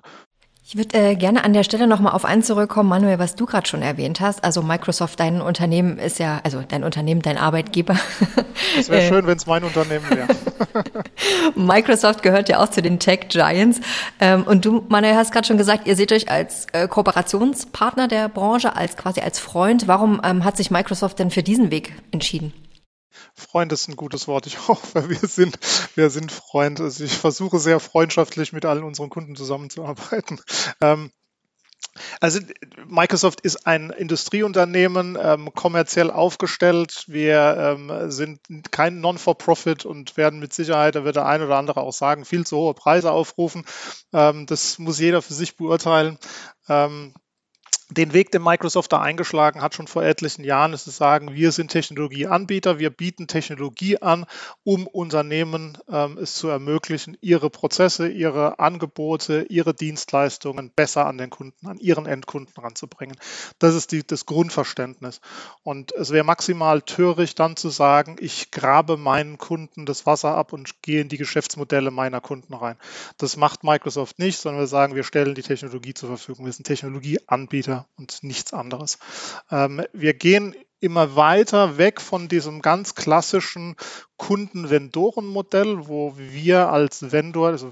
Ich 0.72 0.76
würde 0.76 0.96
äh, 0.96 1.16
gerne 1.16 1.42
an 1.42 1.52
der 1.52 1.64
Stelle 1.64 1.88
nochmal 1.88 2.12
auf 2.12 2.24
eins 2.24 2.46
zurückkommen, 2.46 2.88
Manuel, 2.88 3.18
was 3.18 3.34
du 3.34 3.44
gerade 3.44 3.66
schon 3.66 3.82
erwähnt 3.82 4.20
hast. 4.20 4.44
Also 4.44 4.62
Microsoft, 4.62 5.18
dein 5.18 5.40
Unternehmen 5.40 5.98
ist 5.98 6.20
ja, 6.20 6.38
also 6.44 6.62
dein 6.62 6.84
Unternehmen, 6.84 7.22
dein 7.22 7.38
Arbeitgeber. 7.38 7.96
Es 8.78 8.88
wäre 8.88 9.02
schön, 9.08 9.26
wenn 9.26 9.36
es 9.36 9.48
mein 9.48 9.64
Unternehmen 9.64 10.08
wäre. 10.08 10.28
Microsoft 11.56 12.22
gehört 12.22 12.48
ja 12.48 12.62
auch 12.62 12.68
zu 12.68 12.82
den 12.82 13.00
Tech 13.00 13.30
Giants. 13.30 13.80
Ähm, 14.20 14.44
und 14.44 14.64
du, 14.64 14.84
Manuel, 14.88 15.16
hast 15.16 15.32
gerade 15.32 15.48
schon 15.48 15.58
gesagt, 15.58 15.88
ihr 15.88 15.96
seht 15.96 16.12
euch 16.12 16.30
als 16.30 16.66
äh, 16.70 16.86
Kooperationspartner 16.86 18.06
der 18.06 18.28
Branche, 18.28 18.76
als 18.76 18.96
quasi 18.96 19.22
als 19.22 19.40
Freund. 19.40 19.88
Warum 19.88 20.20
ähm, 20.22 20.44
hat 20.44 20.56
sich 20.56 20.70
Microsoft 20.70 21.18
denn 21.18 21.32
für 21.32 21.42
diesen 21.42 21.72
Weg 21.72 21.94
entschieden? 22.12 22.52
Freund 23.34 23.72
ist 23.72 23.88
ein 23.88 23.96
gutes 23.96 24.28
Wort. 24.28 24.46
Ich 24.46 24.56
hoffe, 24.68 25.08
wir 25.08 25.28
sind, 25.28 25.58
wir 25.94 26.10
sind 26.10 26.32
Freund. 26.32 26.80
Also 26.80 27.04
ich 27.04 27.16
versuche 27.16 27.58
sehr 27.58 27.80
freundschaftlich 27.80 28.52
mit 28.52 28.64
allen 28.64 28.84
unseren 28.84 29.10
Kunden 29.10 29.36
zusammenzuarbeiten. 29.36 30.40
Ähm, 30.82 31.10
also 32.20 32.40
Microsoft 32.86 33.40
ist 33.40 33.66
ein 33.66 33.90
Industrieunternehmen, 33.90 35.18
ähm, 35.20 35.52
kommerziell 35.54 36.10
aufgestellt. 36.10 37.04
Wir 37.08 37.56
ähm, 37.78 38.10
sind 38.10 38.40
kein 38.70 39.00
Non-for-Profit 39.00 39.84
und 39.84 40.16
werden 40.16 40.40
mit 40.40 40.54
Sicherheit, 40.54 40.94
da 40.94 41.04
wird 41.04 41.16
der 41.16 41.26
ein 41.26 41.42
oder 41.42 41.56
andere 41.56 41.80
auch 41.80 41.92
sagen, 41.92 42.24
viel 42.24 42.46
zu 42.46 42.56
hohe 42.56 42.74
Preise 42.74 43.10
aufrufen. 43.10 43.64
Ähm, 44.12 44.46
das 44.46 44.78
muss 44.78 45.00
jeder 45.00 45.22
für 45.22 45.34
sich 45.34 45.56
beurteilen. 45.56 46.18
Den 47.90 48.12
Weg, 48.12 48.30
den 48.30 48.44
Microsoft 48.44 48.92
da 48.92 49.00
eingeschlagen 49.00 49.62
hat, 49.62 49.74
schon 49.74 49.88
vor 49.88 50.04
etlichen 50.04 50.44
Jahren, 50.44 50.72
ist 50.72 50.84
zu 50.84 50.90
sagen, 50.90 51.34
wir 51.34 51.50
sind 51.50 51.72
Technologieanbieter, 51.72 52.78
wir 52.78 52.90
bieten 52.90 53.26
Technologie 53.26 54.00
an, 54.00 54.26
um 54.62 54.86
Unternehmen 54.86 55.76
ähm, 55.90 56.16
es 56.16 56.34
zu 56.34 56.46
ermöglichen, 56.46 57.16
ihre 57.20 57.50
Prozesse, 57.50 58.08
ihre 58.08 58.60
Angebote, 58.60 59.44
ihre 59.48 59.74
Dienstleistungen 59.74 60.70
besser 60.70 61.06
an 61.06 61.18
den 61.18 61.30
Kunden, 61.30 61.66
an 61.66 61.78
ihren 61.78 62.06
Endkunden 62.06 62.54
ranzubringen. 62.62 63.16
Das 63.58 63.74
ist 63.74 63.90
die, 63.90 64.06
das 64.06 64.24
Grundverständnis. 64.24 65.20
Und 65.64 65.92
es 65.92 66.12
wäre 66.12 66.24
maximal 66.24 66.82
töricht, 66.82 67.40
dann 67.40 67.56
zu 67.56 67.70
sagen, 67.70 68.18
ich 68.20 68.52
grabe 68.52 68.98
meinen 68.98 69.36
Kunden 69.36 69.84
das 69.84 70.06
Wasser 70.06 70.36
ab 70.36 70.52
und 70.52 70.80
gehe 70.82 71.00
in 71.00 71.08
die 71.08 71.18
Geschäftsmodelle 71.18 71.90
meiner 71.90 72.20
Kunden 72.20 72.54
rein. 72.54 72.76
Das 73.18 73.36
macht 73.36 73.64
Microsoft 73.64 74.20
nicht, 74.20 74.38
sondern 74.38 74.60
wir 74.60 74.68
sagen, 74.68 74.94
wir 74.94 75.02
stellen 75.02 75.34
die 75.34 75.42
Technologie 75.42 75.94
zur 75.94 76.10
Verfügung. 76.10 76.44
Wir 76.44 76.52
sind 76.52 76.66
Technologieanbieter 76.66 77.79
und 77.96 78.22
nichts 78.22 78.52
anderes. 78.52 78.98
Ähm, 79.50 79.82
wir 79.92 80.14
gehen 80.14 80.54
immer 80.80 81.14
weiter 81.14 81.78
weg 81.78 82.00
von 82.00 82.28
diesem 82.28 82.62
ganz 82.62 82.94
klassischen 82.94 83.76
Kunden-Vendoren-Modell, 84.16 85.86
wo 85.88 86.14
wir 86.16 86.70
als 86.70 87.12
Vendor, 87.12 87.48
also 87.48 87.70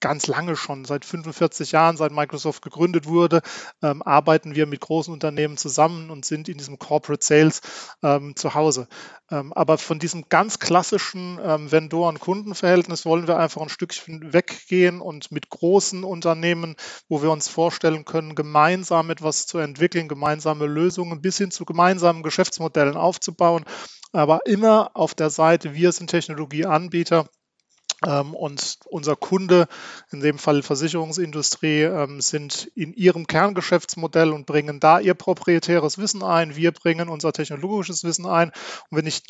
ganz 0.00 0.26
lange 0.26 0.56
schon, 0.56 0.84
seit 0.84 1.04
45 1.04 1.72
Jahren, 1.72 1.96
seit 1.96 2.12
Microsoft 2.12 2.62
gegründet 2.62 3.06
wurde, 3.06 3.42
ähm, 3.82 4.02
arbeiten 4.02 4.54
wir 4.54 4.66
mit 4.66 4.80
großen 4.80 5.12
Unternehmen 5.12 5.56
zusammen 5.56 6.10
und 6.10 6.24
sind 6.24 6.48
in 6.48 6.58
diesem 6.58 6.78
Corporate 6.78 7.24
Sales 7.24 7.60
ähm, 8.02 8.36
zu 8.36 8.54
Hause. 8.54 8.88
Ähm, 9.30 9.52
aber 9.52 9.78
von 9.78 9.98
diesem 9.98 10.28
ganz 10.28 10.58
klassischen 10.58 11.38
ähm, 11.42 11.70
Vendoren-Kundenverhältnis 11.70 13.04
wollen 13.04 13.26
wir 13.26 13.38
einfach 13.38 13.60
ein 13.60 13.68
Stückchen 13.68 14.32
weggehen 14.32 15.00
und 15.00 15.30
mit 15.32 15.50
großen 15.50 16.04
Unternehmen, 16.04 16.76
wo 17.08 17.22
wir 17.22 17.30
uns 17.30 17.48
vorstellen 17.48 18.04
können, 18.04 18.34
gemeinsam 18.34 19.10
etwas 19.10 19.46
zu 19.46 19.58
entwickeln, 19.58 20.08
gemeinsame 20.08 20.66
Lösungen 20.66 21.20
bis 21.20 21.38
hin 21.38 21.50
zu 21.50 21.64
gemeinsamen 21.64 22.22
Geschäftsmodellen 22.22 22.96
aufzubauen. 22.96 23.64
Aber 24.12 24.46
immer 24.46 24.92
auf 24.94 25.14
der 25.14 25.28
Seite, 25.28 25.74
wir 25.74 25.92
sind 25.92 26.08
Technologieanbieter 26.08 27.28
und 28.32 28.78
unser 28.86 29.16
Kunde, 29.16 29.66
in 30.12 30.20
dem 30.20 30.38
Fall 30.38 30.62
Versicherungsindustrie, 30.62 31.82
ähm, 31.82 32.20
sind 32.20 32.70
in 32.74 32.92
ihrem 32.92 33.26
Kerngeschäftsmodell 33.26 34.32
und 34.32 34.46
bringen 34.46 34.78
da 34.78 35.00
ihr 35.00 35.14
proprietäres 35.14 35.98
Wissen 35.98 36.22
ein. 36.22 36.54
Wir 36.54 36.70
bringen 36.70 37.08
unser 37.08 37.32
technologisches 37.32 38.04
Wissen 38.04 38.26
ein. 38.26 38.52
Und 38.90 38.98
wenn 38.98 39.06
ich 39.06 39.22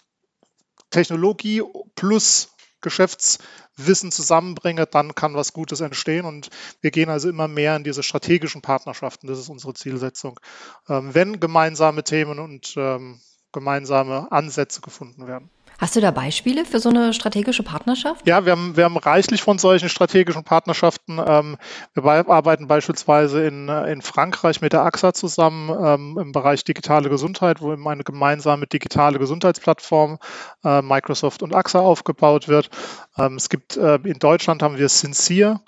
Technologie 0.90 1.62
plus 1.94 2.50
Geschäftswissen 2.80 4.12
zusammenbringe, 4.12 4.86
dann 4.86 5.14
kann 5.14 5.34
was 5.34 5.54
Gutes 5.54 5.80
entstehen. 5.80 6.26
Und 6.26 6.50
wir 6.82 6.90
gehen 6.90 7.08
also 7.08 7.30
immer 7.30 7.48
mehr 7.48 7.74
in 7.74 7.84
diese 7.84 8.02
strategischen 8.02 8.60
Partnerschaften. 8.60 9.28
Das 9.28 9.38
ist 9.38 9.48
unsere 9.48 9.74
Zielsetzung. 9.74 10.38
Ähm, 10.88 11.14
wenn 11.14 11.40
gemeinsame 11.40 12.04
Themen 12.04 12.38
und 12.38 12.76
gemeinsame 13.52 14.30
Ansätze 14.30 14.82
gefunden 14.82 15.26
werden. 15.26 15.50
Hast 15.78 15.94
du 15.94 16.00
da 16.00 16.10
Beispiele 16.10 16.64
für 16.64 16.80
so 16.80 16.88
eine 16.88 17.14
strategische 17.14 17.62
Partnerschaft? 17.62 18.26
Ja, 18.26 18.44
wir 18.44 18.50
haben, 18.50 18.76
wir 18.76 18.82
haben 18.82 18.96
reichlich 18.96 19.42
von 19.42 19.58
solchen 19.58 19.88
strategischen 19.88 20.42
Partnerschaften. 20.42 21.20
Ähm, 21.24 21.56
wir 21.94 22.04
arbeiten 22.04 22.66
beispielsweise 22.66 23.46
in, 23.46 23.68
äh, 23.68 23.92
in 23.92 24.02
Frankreich 24.02 24.60
mit 24.60 24.72
der 24.72 24.82
AXA 24.82 25.14
zusammen 25.14 25.70
ähm, 25.70 26.18
im 26.20 26.32
Bereich 26.32 26.64
digitale 26.64 27.08
Gesundheit, 27.08 27.60
wo 27.60 27.72
eben 27.72 27.86
eine 27.86 28.02
gemeinsame 28.02 28.66
digitale 28.66 29.20
Gesundheitsplattform 29.20 30.18
äh, 30.64 30.82
Microsoft 30.82 31.44
und 31.44 31.54
AXA 31.54 31.78
aufgebaut 31.78 32.48
wird. 32.48 32.70
Ähm, 33.16 33.36
es 33.36 33.48
gibt 33.48 33.76
äh, 33.76 34.00
in 34.02 34.18
Deutschland 34.18 34.64
haben 34.64 34.78
wir 34.78 34.88
Sincere 34.88 35.60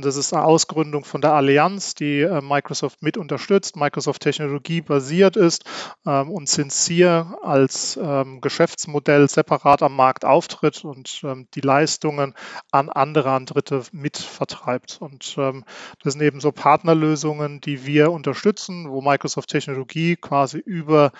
das 0.00 0.16
ist 0.16 0.32
eine 0.32 0.44
Ausgründung 0.44 1.04
von 1.04 1.20
der 1.20 1.34
Allianz, 1.34 1.94
die 1.94 2.22
äh, 2.22 2.40
Microsoft 2.40 3.02
mit 3.02 3.18
unterstützt, 3.18 3.76
Microsoft 3.76 4.22
Technologie 4.22 4.80
basiert 4.80 5.36
ist 5.36 5.64
ähm, 6.06 6.30
und 6.30 6.48
Sincere 6.48 7.38
als 7.42 7.98
ähm, 8.02 8.40
Geschäftsmodell 8.40 9.28
separat 9.28 9.82
am 9.82 9.94
Markt 9.94 10.24
auftritt 10.24 10.84
und 10.84 11.22
die 11.54 11.60
Leistungen 11.60 12.34
an 12.70 12.88
andere, 12.88 13.32
an 13.32 13.44
Dritte 13.44 13.82
mitvertreibt. 13.92 14.98
Und 15.00 15.36
das 15.36 16.12
sind 16.12 16.22
eben 16.22 16.40
so 16.40 16.52
Partnerlösungen, 16.52 17.60
die 17.60 17.84
wir 17.86 18.12
unterstützen, 18.12 18.90
wo 18.90 19.00
Microsoft 19.00 19.50
Technologie 19.50 20.16
quasi 20.16 20.58
über 20.58 21.12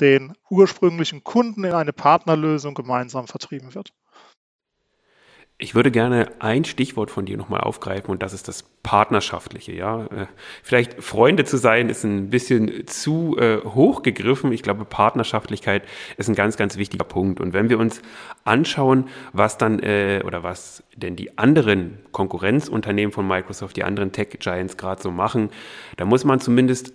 den 0.00 0.34
ursprünglichen 0.50 1.24
Kunden 1.24 1.64
in 1.64 1.72
eine 1.72 1.92
Partnerlösung 1.92 2.74
gemeinsam 2.74 3.26
vertrieben 3.26 3.74
wird. 3.74 3.92
Ich 5.58 5.74
würde 5.74 5.90
gerne 5.90 6.28
ein 6.38 6.66
Stichwort 6.66 7.10
von 7.10 7.24
dir 7.24 7.38
nochmal 7.38 7.62
aufgreifen 7.62 8.10
und 8.10 8.22
das 8.22 8.34
ist 8.34 8.46
das 8.46 8.62
Partnerschaftliche. 8.82 9.72
Ja, 9.72 10.04
äh, 10.04 10.26
vielleicht 10.62 11.02
Freunde 11.02 11.44
zu 11.44 11.56
sein 11.56 11.88
ist 11.88 12.04
ein 12.04 12.28
bisschen 12.28 12.86
zu 12.86 13.38
äh, 13.38 13.62
hoch 13.64 14.02
gegriffen. 14.02 14.52
Ich 14.52 14.62
glaube, 14.62 14.84
Partnerschaftlichkeit 14.84 15.84
ist 16.18 16.28
ein 16.28 16.34
ganz, 16.34 16.58
ganz 16.58 16.76
wichtiger 16.76 17.04
Punkt. 17.04 17.40
Und 17.40 17.54
wenn 17.54 17.70
wir 17.70 17.78
uns 17.78 18.02
anschauen, 18.44 19.08
was 19.32 19.56
dann 19.56 19.78
äh, 19.78 20.22
oder 20.26 20.42
was 20.42 20.84
denn 20.94 21.16
die 21.16 21.38
anderen 21.38 22.00
Konkurrenzunternehmen 22.12 23.10
von 23.12 23.26
Microsoft, 23.26 23.78
die 23.78 23.84
anderen 23.84 24.12
Tech 24.12 24.36
Giants 24.38 24.76
gerade 24.76 25.00
so 25.00 25.10
machen, 25.10 25.48
da 25.96 26.04
muss 26.04 26.24
man 26.24 26.38
zumindest 26.38 26.92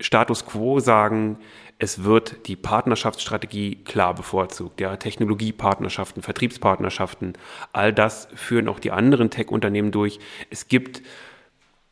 Status 0.00 0.46
quo 0.46 0.80
sagen, 0.80 1.38
es 1.78 2.04
wird 2.04 2.46
die 2.46 2.56
Partnerschaftsstrategie 2.56 3.76
klar 3.84 4.14
bevorzugt. 4.14 4.80
Ja, 4.80 4.96
Technologiepartnerschaften, 4.96 6.22
Vertriebspartnerschaften, 6.22 7.34
all 7.72 7.92
das 7.92 8.28
führen 8.34 8.68
auch 8.68 8.78
die 8.78 8.92
anderen 8.92 9.30
Tech-Unternehmen 9.30 9.90
durch. 9.90 10.20
Es 10.50 10.68
gibt 10.68 11.02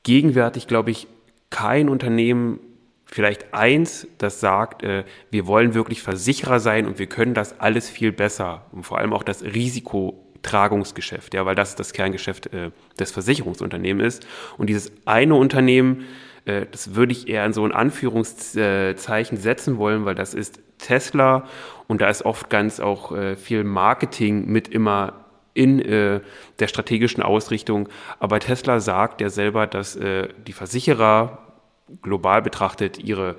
gegenwärtig, 0.02 0.66
glaube 0.66 0.90
ich, 0.90 1.06
kein 1.50 1.88
Unternehmen, 1.88 2.60
vielleicht 3.04 3.52
eins, 3.52 4.06
das 4.18 4.40
sagt, 4.40 4.82
äh, 4.84 5.04
wir 5.30 5.46
wollen 5.46 5.74
wirklich 5.74 6.00
Versicherer 6.00 6.60
sein 6.60 6.86
und 6.86 6.98
wir 6.98 7.06
können 7.06 7.34
das 7.34 7.58
alles 7.58 7.90
viel 7.90 8.12
besser. 8.12 8.66
Und 8.70 8.84
vor 8.84 8.98
allem 8.98 9.12
auch 9.12 9.24
das 9.24 9.42
Risikotragungsgeschäft, 9.42 11.34
ja, 11.34 11.44
weil 11.44 11.56
das 11.56 11.74
das 11.74 11.92
Kerngeschäft 11.92 12.52
äh, 12.52 12.70
des 12.98 13.10
Versicherungsunternehmens 13.10 14.16
ist. 14.16 14.26
Und 14.56 14.68
dieses 14.68 14.92
eine 15.06 15.34
Unternehmen, 15.34 16.04
äh, 16.44 16.66
das 16.70 16.94
würde 16.94 17.12
ich 17.12 17.28
eher 17.28 17.44
in 17.44 17.52
so 17.52 17.64
ein 17.64 17.72
Anführungszeichen 17.72 19.38
setzen 19.38 19.78
wollen, 19.78 20.04
weil 20.04 20.14
das 20.14 20.34
ist 20.34 20.60
Tesla 20.78 21.44
und 21.86 22.00
da 22.00 22.08
ist 22.08 22.24
oft 22.24 22.50
ganz 22.50 22.80
auch 22.80 23.12
äh, 23.12 23.36
viel 23.36 23.64
Marketing 23.64 24.46
mit 24.46 24.68
immer 24.68 25.24
in 25.52 25.80
äh, 25.80 26.20
der 26.58 26.68
strategischen 26.68 27.22
Ausrichtung. 27.22 27.88
Aber 28.18 28.40
Tesla 28.40 28.80
sagt 28.80 29.20
ja 29.20 29.28
selber, 29.28 29.66
dass 29.66 29.98
die 29.98 30.52
Versicherer 30.52 31.38
global 32.02 32.40
betrachtet 32.40 33.02
ihre 33.02 33.36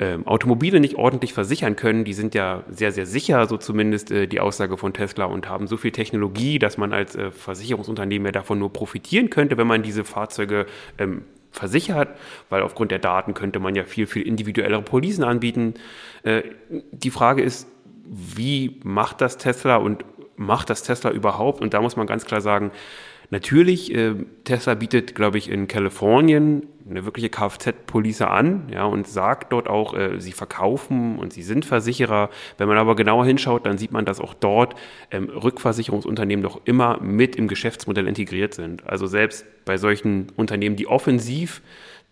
ähm, 0.00 0.26
Automobile 0.28 0.78
nicht 0.78 0.94
ordentlich 0.94 1.32
versichern 1.32 1.74
können. 1.74 2.04
Die 2.04 2.12
sind 2.12 2.34
ja 2.34 2.62
sehr, 2.70 2.92
sehr 2.92 3.04
sicher, 3.04 3.46
so 3.46 3.56
zumindest 3.56 4.12
äh, 4.12 4.28
die 4.28 4.38
Aussage 4.38 4.76
von 4.76 4.92
Tesla, 4.92 5.24
und 5.24 5.48
haben 5.48 5.66
so 5.66 5.76
viel 5.76 5.90
Technologie, 5.90 6.60
dass 6.60 6.78
man 6.78 6.92
als 6.92 7.16
äh, 7.16 7.32
Versicherungsunternehmen 7.32 8.26
ja 8.26 8.32
davon 8.32 8.60
nur 8.60 8.72
profitieren 8.72 9.28
könnte, 9.28 9.56
wenn 9.56 9.66
man 9.66 9.82
diese 9.82 10.04
Fahrzeuge 10.04 10.66
ähm, 10.98 11.24
versichert, 11.50 12.08
weil 12.48 12.62
aufgrund 12.62 12.90
der 12.90 12.98
Daten 12.98 13.34
könnte 13.34 13.58
man 13.58 13.74
ja 13.74 13.84
viel, 13.84 14.06
viel 14.06 14.22
individuellere 14.22 14.82
Policen 14.82 15.24
anbieten. 15.24 15.74
Äh, 16.22 16.42
die 16.92 17.10
Frage 17.10 17.42
ist, 17.42 17.66
wie 18.04 18.80
macht 18.84 19.20
das 19.20 19.36
Tesla 19.36 19.76
und 19.76 20.04
macht 20.36 20.70
das 20.70 20.82
Tesla 20.82 21.10
überhaupt? 21.10 21.60
Und 21.60 21.74
da 21.74 21.80
muss 21.80 21.96
man 21.96 22.06
ganz 22.06 22.24
klar 22.24 22.40
sagen, 22.40 22.70
Natürlich, 23.30 23.94
äh, 23.94 24.14
Tesla 24.44 24.74
bietet, 24.74 25.14
glaube 25.14 25.36
ich, 25.36 25.50
in 25.50 25.68
Kalifornien 25.68 26.66
eine 26.88 27.04
wirkliche 27.04 27.28
Kfz-Police 27.28 28.22
an, 28.22 28.68
ja, 28.72 28.84
und 28.84 29.06
sagt 29.06 29.52
dort 29.52 29.68
auch, 29.68 29.94
äh, 29.94 30.20
sie 30.20 30.32
verkaufen 30.32 31.18
und 31.18 31.32
sie 31.32 31.42
sind 31.42 31.64
Versicherer. 31.64 32.30
Wenn 32.56 32.68
man 32.68 32.78
aber 32.78 32.96
genauer 32.96 33.26
hinschaut, 33.26 33.66
dann 33.66 33.78
sieht 33.78 33.92
man, 33.92 34.04
dass 34.04 34.20
auch 34.20 34.34
dort 34.34 34.74
ähm, 35.10 35.28
Rückversicherungsunternehmen 35.28 36.42
noch 36.42 36.60
immer 36.64 37.00
mit 37.00 37.36
im 37.36 37.48
Geschäftsmodell 37.48 38.08
integriert 38.08 38.54
sind. 38.54 38.86
Also 38.86 39.06
selbst 39.06 39.44
bei 39.64 39.76
solchen 39.76 40.28
Unternehmen, 40.36 40.76
die 40.76 40.86
offensiv 40.86 41.62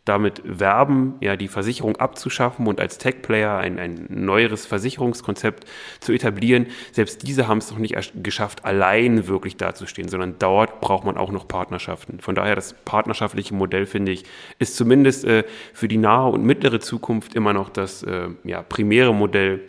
damit 0.07 0.41
werben, 0.45 1.17
ja, 1.21 1.37
die 1.37 1.49
Versicherung 1.49 1.97
abzuschaffen 1.97 2.67
und 2.67 2.81
als 2.81 2.97
Tech-Player 2.99 3.59
ein, 3.59 3.79
ein 3.79 4.07
neueres 4.09 4.65
Versicherungskonzept 4.65 5.67
zu 6.01 6.13
etablieren. 6.13 6.69
Selbst 6.93 7.27
diese 7.27 7.49
haben 7.49 7.59
es 7.59 7.71
noch 7.71 7.79
nicht 7.79 7.97
geschafft, 8.23 8.65
allein 8.65 9.27
wirklich 9.27 9.57
dazustehen, 9.57 10.09
sondern 10.09 10.37
dort 10.39 10.81
braucht 10.81 11.05
man 11.05 11.17
auch 11.17 11.33
noch 11.33 11.49
Partnerschaften. 11.49 12.21
Von 12.21 12.37
daher 12.37 12.55
das 12.55 12.73
partnerschaftliche 12.85 13.53
Modell, 13.55 13.85
finde 13.85 14.13
ich, 14.13 14.25
ist 14.61 14.77
zumindest 14.77 15.25
äh, 15.25 15.45
für 15.75 15.89
die 15.89 15.99
nahe 15.99 16.31
und 16.31 16.45
mittlere 16.45 16.79
Zukunft 16.79 17.35
immer 17.35 17.53
noch 17.53 17.69
das 17.69 18.05
äh, 18.05 18.29
ja, 18.45 18.63
primäre 18.63 19.13
Modell, 19.13 19.61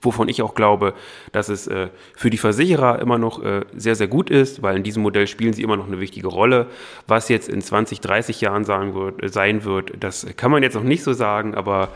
wovon 0.00 0.28
ich 0.28 0.42
auch 0.42 0.54
glaube, 0.54 0.94
dass 1.32 1.48
es 1.48 1.66
äh, 1.66 1.88
für 2.16 2.30
die 2.30 2.38
Versicherer 2.38 2.98
immer 3.00 3.18
noch 3.18 3.42
äh, 3.42 3.62
sehr, 3.76 3.94
sehr 3.94 4.08
gut 4.08 4.30
ist, 4.30 4.62
weil 4.62 4.76
in 4.76 4.82
diesem 4.82 5.02
Modell 5.02 5.26
spielen 5.26 5.52
sie 5.52 5.62
immer 5.62 5.76
noch 5.76 5.86
eine 5.86 6.00
wichtige 6.00 6.28
Rolle. 6.28 6.66
Was 7.06 7.28
jetzt 7.28 7.48
in 7.48 7.60
20, 7.60 8.00
30 8.00 8.40
Jahren 8.40 8.64
sagen 8.64 8.94
wird, 8.94 9.22
äh, 9.22 9.28
sein 9.28 9.64
wird, 9.64 9.92
das 10.00 10.26
kann 10.36 10.50
man 10.50 10.62
jetzt 10.62 10.74
noch 10.74 10.82
nicht 10.82 11.02
so 11.02 11.12
sagen, 11.12 11.54
aber 11.54 11.88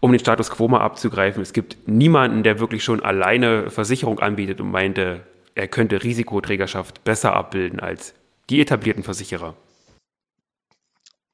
um 0.00 0.12
den 0.12 0.20
Status 0.20 0.50
quo 0.50 0.68
mal 0.68 0.80
abzugreifen, 0.80 1.42
es 1.42 1.52
gibt 1.52 1.88
niemanden, 1.88 2.42
der 2.42 2.60
wirklich 2.60 2.84
schon 2.84 3.02
alleine 3.02 3.70
Versicherung 3.70 4.18
anbietet 4.20 4.60
und 4.60 4.70
meinte, 4.70 5.22
er 5.54 5.68
könnte 5.68 6.02
Risikoträgerschaft 6.02 7.04
besser 7.04 7.34
abbilden 7.34 7.80
als 7.80 8.14
die 8.50 8.60
etablierten 8.60 9.02
Versicherer. 9.02 9.54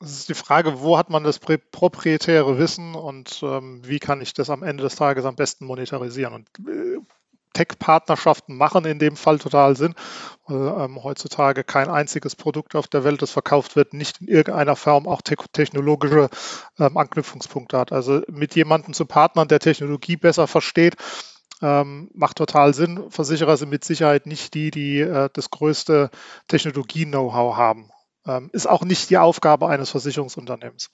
Es 0.03 0.13
ist 0.13 0.29
die 0.31 0.35
Frage, 0.35 0.81
wo 0.81 0.97
hat 0.97 1.11
man 1.11 1.25
das 1.25 1.39
proprietäre 1.39 2.59
Wissen 2.59 2.95
und 2.95 3.41
ähm, 3.43 3.83
wie 3.85 3.99
kann 3.99 4.23
ich 4.23 4.33
das 4.33 4.49
am 4.49 4.63
Ende 4.63 4.83
des 4.83 4.97
Tages 4.97 5.27
am 5.27 5.37
besten 5.37 5.67
monetarisieren? 5.67 6.33
Und 6.33 6.49
äh, 6.67 6.99
Tech-Partnerschaften 7.53 8.57
machen 8.57 8.87
in 8.87 8.99
dem 8.99 9.17
Fall 9.17 9.39
total 9.39 9.77
Sinn. 9.77 9.95
Weil, 10.47 10.85
ähm, 10.85 11.03
heutzutage 11.03 11.65
kein 11.65 11.89
einziges 11.89 12.35
Produkt 12.35 12.75
auf 12.77 12.89
der 12.89 13.05
Welt, 13.05 13.21
das 13.21 13.31
verkauft 13.31 13.77
wird, 13.77 13.93
nicht 13.93 14.23
in 14.23 14.29
irgendeiner 14.29 14.77
Form 14.77 15.07
auch 15.07 15.21
te 15.21 15.37
technologische 15.53 16.31
ähm, 16.79 16.97
Anknüpfungspunkte 16.97 17.79
hat. 17.79 17.93
Also 17.93 18.23
mit 18.29 18.55
jemandem 18.55 18.95
zu 18.95 19.05
partnern, 19.05 19.49
der 19.49 19.61
Technologie 19.61 20.17
besser 20.17 20.47
versteht, 20.47 20.97
ähm, 21.61 22.11
macht 22.15 22.39
total 22.39 22.73
Sinn. 22.73 23.11
Versicherer 23.11 23.59
sind 23.59 23.69
mit 23.69 23.85
Sicherheit 23.85 24.27
nicht 24.27 24.55
die, 24.55 24.71
die 24.71 25.01
äh, 25.01 25.29
das 25.33 25.51
größte 25.51 26.11
Technologie-Know-how 26.49 27.57
haben. 27.57 27.91
Ähm, 28.27 28.51
ist 28.53 28.69
auch 28.69 28.83
nicht 28.83 29.11
die 29.11 29.19
Aufgabe 29.19 29.69
eines 29.69 29.91
Versicherungsunternehmens. 29.91 30.91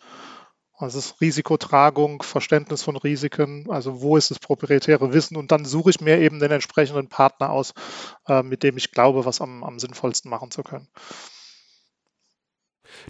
Also 0.79 0.99
es 0.99 1.07
ist 1.07 1.21
Risikotragung, 1.23 2.23
Verständnis 2.23 2.83
von 2.83 2.97
Risiken, 2.97 3.67
also 3.71 4.03
wo 4.03 4.17
ist 4.19 4.31
das 4.31 4.39
proprietäre 4.39 5.15
Wissen 5.15 5.37
und 5.37 5.51
dann 5.51 5.65
suche 5.65 5.89
ich 5.89 6.03
mir 6.03 6.19
eben 6.19 6.39
den 6.39 6.51
entsprechenden 6.51 7.09
Partner 7.09 7.51
aus, 7.51 7.73
äh, 8.29 8.43
mit 8.43 8.63
dem 8.63 8.77
ich 8.77 8.93
glaube, 8.93 9.25
was 9.25 9.41
am, 9.41 9.65
am 9.65 9.79
sinnvollsten 9.79 10.31
machen 10.31 10.51
zu 10.51 10.63
können. 10.63 10.89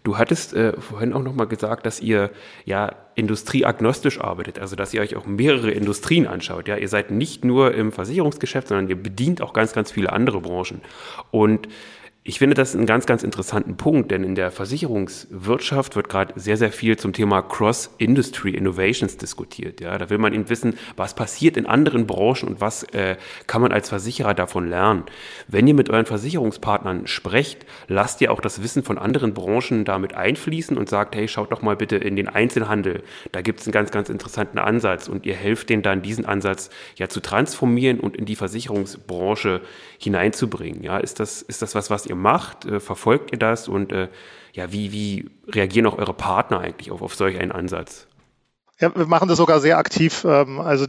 Du 0.04 0.16
hattest 0.16 0.54
äh, 0.54 0.80
vorhin 0.80 1.12
auch 1.12 1.23
nochmal 1.23 1.49
gesagt, 1.49 1.87
dass 1.87 2.00
ihr 2.00 2.30
ja 2.64 2.94
industrieagnostisch 3.14 4.20
arbeitet, 4.20 4.58
also 4.58 4.76
dass 4.76 4.94
ihr 4.94 5.00
euch 5.00 5.16
auch 5.16 5.26
mehrere 5.26 5.70
Industrien 5.70 6.26
anschaut. 6.26 6.68
Ja, 6.68 6.76
ihr 6.76 6.88
seid 6.88 7.11
nicht 7.11 7.44
nur 7.44 7.75
im 7.75 7.92
Versicherungsgeschäft, 7.92 8.68
sondern 8.68 8.88
ihr 8.88 9.00
bedient 9.00 9.42
auch 9.42 9.52
ganz, 9.52 9.73
ganz 9.73 9.90
viele 9.90 10.12
andere 10.12 10.40
Branchen. 10.40 10.82
Und 11.30 11.68
ich 12.28 12.40
finde 12.40 12.54
das 12.54 12.75
einen 12.75 12.87
ganz, 12.87 13.06
ganz 13.06 13.23
interessanten 13.23 13.76
Punkt, 13.76 14.11
denn 14.11 14.25
in 14.25 14.35
der 14.35 14.50
Versicherungswirtschaft 14.50 15.95
wird 15.95 16.09
gerade 16.09 16.33
sehr, 16.35 16.56
sehr 16.56 16.73
viel 16.73 16.97
zum 16.97 17.12
Thema 17.12 17.40
Cross-Industry 17.40 18.50
Innovations 18.50 19.16
diskutiert. 19.16 19.80
Ja, 19.80 19.97
da 19.97 20.11
will 20.11 20.18
man 20.18 20.35
eben 20.35 20.49
wissen, 20.49 20.76
was 20.97 21.14
passiert 21.14 21.56
in 21.56 21.66
anderen 21.66 22.09
Branchen 22.09 22.49
und 22.49 22.61
was 22.61 22.83
äh, 22.95 23.16
kann 23.47 23.62
man 23.62 23.71
als 23.71 23.90
Versicherer 23.90 24.35
davon 24.35 24.68
lernen. 24.68 25.04
Wenn 25.47 25.68
ihr 25.68 25.75
mit 25.75 25.88
euren 25.88 26.04
Versicherungspartnern 26.04 27.06
sprecht, 27.06 27.64
lasst 27.87 28.21
ihr 28.21 28.33
auch 28.33 28.40
das 28.40 28.61
Wissen 28.61 28.83
von 28.83 28.99
anderen 28.99 29.33
Branchen 29.33 29.85
damit 29.85 30.14
einfließen 30.14 30.76
und 30.76 30.88
sagt, 30.88 31.14
hey, 31.14 31.28
schaut 31.28 31.52
doch 31.52 31.62
mal 31.62 31.76
bitte 31.76 31.95
in 31.95 32.16
den 32.16 32.28
Einzelhandel. 32.28 33.04
Da 33.30 33.40
gibt 33.40 33.61
es 33.61 33.66
einen 33.66 33.73
ganz, 33.73 33.92
ganz 33.92 34.09
interessanten 34.09 34.59
Ansatz 34.59 35.06
und 35.06 35.26
ihr 35.26 35.37
helft 35.37 35.71
denen 35.71 35.83
dann, 35.85 36.02
diesen 36.02 36.26
Ansatz 36.26 36.71
ja 36.97 37.09
zu 37.09 37.21
transformieren 37.21 38.00
und 38.00 38.16
in 38.16 38.25
die 38.25 38.35
Versicherungsbranche 38.35 39.61
hineinzubringen. 39.99 40.83
Ja, 40.83 40.99
ist 40.99 41.21
das, 41.21 41.43
ist 41.43 41.62
das 41.62 41.75
was, 41.75 41.91
was 41.91 42.07
ihr 42.07 42.17
macht? 42.17 42.65
Äh, 42.65 42.81
verfolgt 42.81 43.33
ihr 43.33 43.38
das? 43.38 43.69
Und 43.69 43.93
äh, 43.93 44.09
ja, 44.53 44.73
wie, 44.73 44.93
wie 44.93 45.31
reagieren 45.49 45.87
auch 45.87 45.99
eure 45.99 46.15
Partner 46.15 46.61
eigentlich 46.61 46.91
auf, 46.91 47.03
auf 47.03 47.15
solch 47.15 47.38
einen 47.38 47.53
Ansatz? 47.53 48.07
Ja, 48.79 48.95
wir 48.95 49.07
machen 49.07 49.29
das 49.29 49.38
sogar 49.38 49.61
sehr 49.61 49.79
aktiv. 49.79 50.25
Ähm, 50.29 50.61
also 50.61 50.87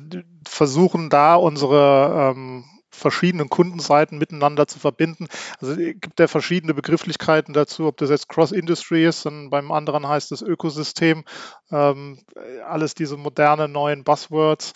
versuchen 0.47 1.09
da 1.09 1.35
unsere 1.35 2.33
ähm, 2.35 2.65
verschiedenen 2.89 3.49
Kundenseiten 3.49 4.17
miteinander 4.17 4.67
zu 4.67 4.79
verbinden. 4.79 5.27
Also 5.59 5.73
es 5.73 5.77
gibt 5.99 6.19
ja 6.19 6.27
verschiedene 6.27 6.73
Begrifflichkeiten 6.73 7.53
dazu, 7.53 7.85
ob 7.85 7.97
das 7.97 8.09
jetzt 8.09 8.27
Cross-Industry 8.27 9.05
ist, 9.05 9.25
und 9.25 9.49
beim 9.49 9.71
anderen 9.71 10.07
heißt 10.07 10.31
es 10.31 10.41
Ökosystem, 10.41 11.23
ähm, 11.71 12.19
alles 12.67 12.95
diese 12.95 13.17
modernen 13.17 13.71
neuen 13.71 14.03
Buzzwords 14.03 14.73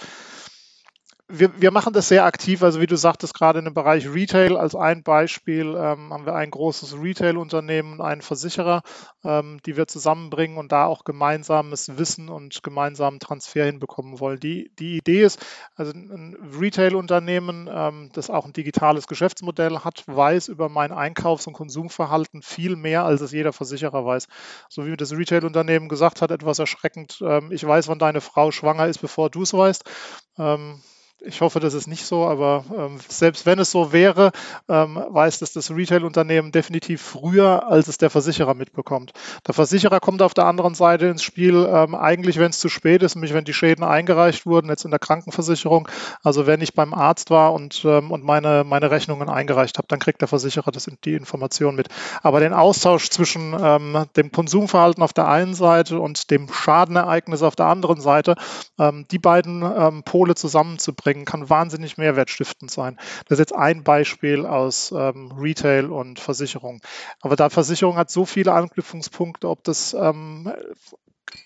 wir, 1.32 1.62
wir 1.62 1.72
machen 1.72 1.94
das 1.94 2.08
sehr 2.08 2.26
aktiv. 2.26 2.64
Also 2.64 2.82
wie 2.82 2.88
du 2.88 2.96
sagtest, 2.96 3.34
gerade 3.34 3.60
in 3.60 3.66
dem 3.66 3.74
Bereich 3.74 4.08
Retail 4.08 4.58
als 4.58 4.76
ein 4.76 5.04
Beispiel 5.04 5.76
ähm, 5.78 6.14
haben 6.14 6.26
wir 6.26 6.36
ein 6.36 6.52
großes 6.52 6.96
Retail-Unternehmen 7.02 7.94
und 7.94 8.02
einen 8.02 8.22
Versicherer, 8.22 8.82
ähm, 9.24 9.60
die 9.66 9.78
wir 9.78 9.88
zusammenbringen 9.88 10.58
und 10.58 10.72
da 10.72 10.86
auch 10.86 11.04
gemeinsames 11.04 11.98
Wissen 11.98 12.30
und 12.30 12.64
gemeinsamen 12.64 13.20
Transfer 13.20 13.66
hinbekommen 13.66 14.20
wollen. 14.20 14.40
Die, 14.40 14.72
die 14.78 14.98
Idee 14.98 15.24
ist, 15.24 15.40
also 15.76 15.92
ein 15.94 16.38
Retail-Unternehmen, 16.60 17.70
ähm, 17.72 18.10
das 18.14 18.30
auch 18.30 18.46
ein 18.46 18.54
digitales 18.54 19.08
Geschäftsmodell 19.08 19.80
hat, 19.80 20.04
weiß 20.08 20.50
über 20.50 20.70
mein 20.70 20.92
Einkaufs- 20.92 21.48
und 21.48 21.54
Konsumverhalten 21.54 22.42
viel 22.42 22.76
mehr, 22.76 23.06
als 23.06 23.22
es 23.22 23.32
jeder 23.32 23.54
Versicherer 23.54 24.06
weiß. 24.06 24.28
So 24.70 24.86
wie 24.86 24.98
das 24.98 25.12
Retail-Unternehmen 25.12 25.90
gesagt 25.90 26.22
hat, 26.22 26.32
etwas 26.32 26.60
erschreckend, 26.60 27.20
ähm, 27.26 27.52
ich 27.52 27.66
weiß, 27.66 27.88
wann 27.88 28.00
deine 28.00 28.22
Frau 28.22 28.52
schwanger 28.52 28.88
ist, 28.88 29.00
bevor 29.00 29.30
du 29.30 29.44
es 29.44 29.54
weißt. 29.54 29.84
Ähm, 30.38 30.82
ich 31.24 31.42
hoffe, 31.42 31.60
das 31.60 31.74
ist 31.74 31.88
nicht 31.88 32.06
so, 32.06 32.26
aber 32.26 32.66
ähm, 32.76 32.98
selbst 33.08 33.46
wenn 33.46 33.60
es 33.60 33.72
so 33.72 33.94
wäre, 33.94 34.32
ähm, 34.68 35.00
weiß 35.10 35.40
das 35.40 35.54
das 35.54 35.70
Retail-Unternehmen 35.70 36.52
definitiv 36.52 37.02
früher, 37.02 37.68
als 37.68 37.88
es 37.88 37.98
der 37.98 38.10
Versicherer 38.10 38.56
mitbekommt. 38.56 39.14
Der 39.46 39.54
Versicherer 39.54 40.00
kommt 40.00 40.24
auf 40.24 40.34
der 40.34 40.46
anderen 40.46 40.74
Seite 40.74 41.08
ins 41.08 41.22
Spiel, 41.22 41.68
ähm, 41.72 41.94
eigentlich, 41.94 42.40
wenn 42.40 42.50
es 42.50 42.60
zu 42.60 42.70
spät 42.70 43.04
ist, 43.04 43.16
nämlich 43.16 43.34
wenn 43.34 43.46
die 43.46 43.54
Schäden 43.54 43.84
eingereicht 43.84 44.46
wurden, 44.48 44.70
jetzt 44.70 44.84
in 44.84 44.92
der 44.92 45.00
Krankenversicherung. 45.00 45.88
Also 46.24 46.48
wenn 46.48 46.62
ich 46.62 46.74
beim 46.74 46.94
Arzt 46.94 47.30
war 47.30 47.54
und, 47.54 47.84
ähm, 47.86 48.12
und 48.12 48.24
meine, 48.24 48.64
meine 48.64 48.90
Rechnungen 48.90 49.30
eingereicht 49.30 49.78
habe, 49.78 49.88
dann 49.88 50.00
kriegt 50.00 50.22
der 50.22 50.28
Versicherer 50.28 50.72
das, 50.72 50.90
die 51.06 51.14
Information 51.14 51.76
mit. 51.76 51.90
Aber 52.24 52.40
den 52.40 52.54
Austausch 52.54 53.10
zwischen 53.10 53.56
ähm, 53.62 54.06
dem 54.16 54.32
Konsumverhalten 54.32 55.04
auf 55.04 55.14
der 55.14 55.28
einen 55.28 55.54
Seite 55.54 56.00
und 56.00 56.32
dem 56.32 56.52
Schadenereignis 56.52 57.44
auf 57.44 57.56
der 57.56 57.68
anderen 57.68 58.02
Seite, 58.02 58.36
ähm, 58.80 59.06
die 59.12 59.20
beiden 59.20 59.62
Pole 60.04 60.36
zusammenzubringen, 60.36 61.11
bringen, 61.12 61.26
kann 61.26 61.50
wahnsinnig 61.50 61.98
mehrwertstiftend 61.98 62.72
sein. 62.72 62.98
Das 63.28 63.38
ist 63.38 63.40
jetzt 63.40 63.56
ein 63.56 63.84
Beispiel 63.84 64.46
aus 64.46 64.92
ähm, 64.92 65.32
Retail 65.38 65.92
und 65.92 66.20
Versicherung. 66.20 66.82
Aber 67.20 67.36
da 67.36 67.50
Versicherung 67.50 67.98
hat 67.98 68.10
so 68.10 68.26
viele 68.26 68.54
Anknüpfungspunkte, 68.54 69.50
ob 69.50 69.64
das 69.64 69.94
ähm, 69.94 70.52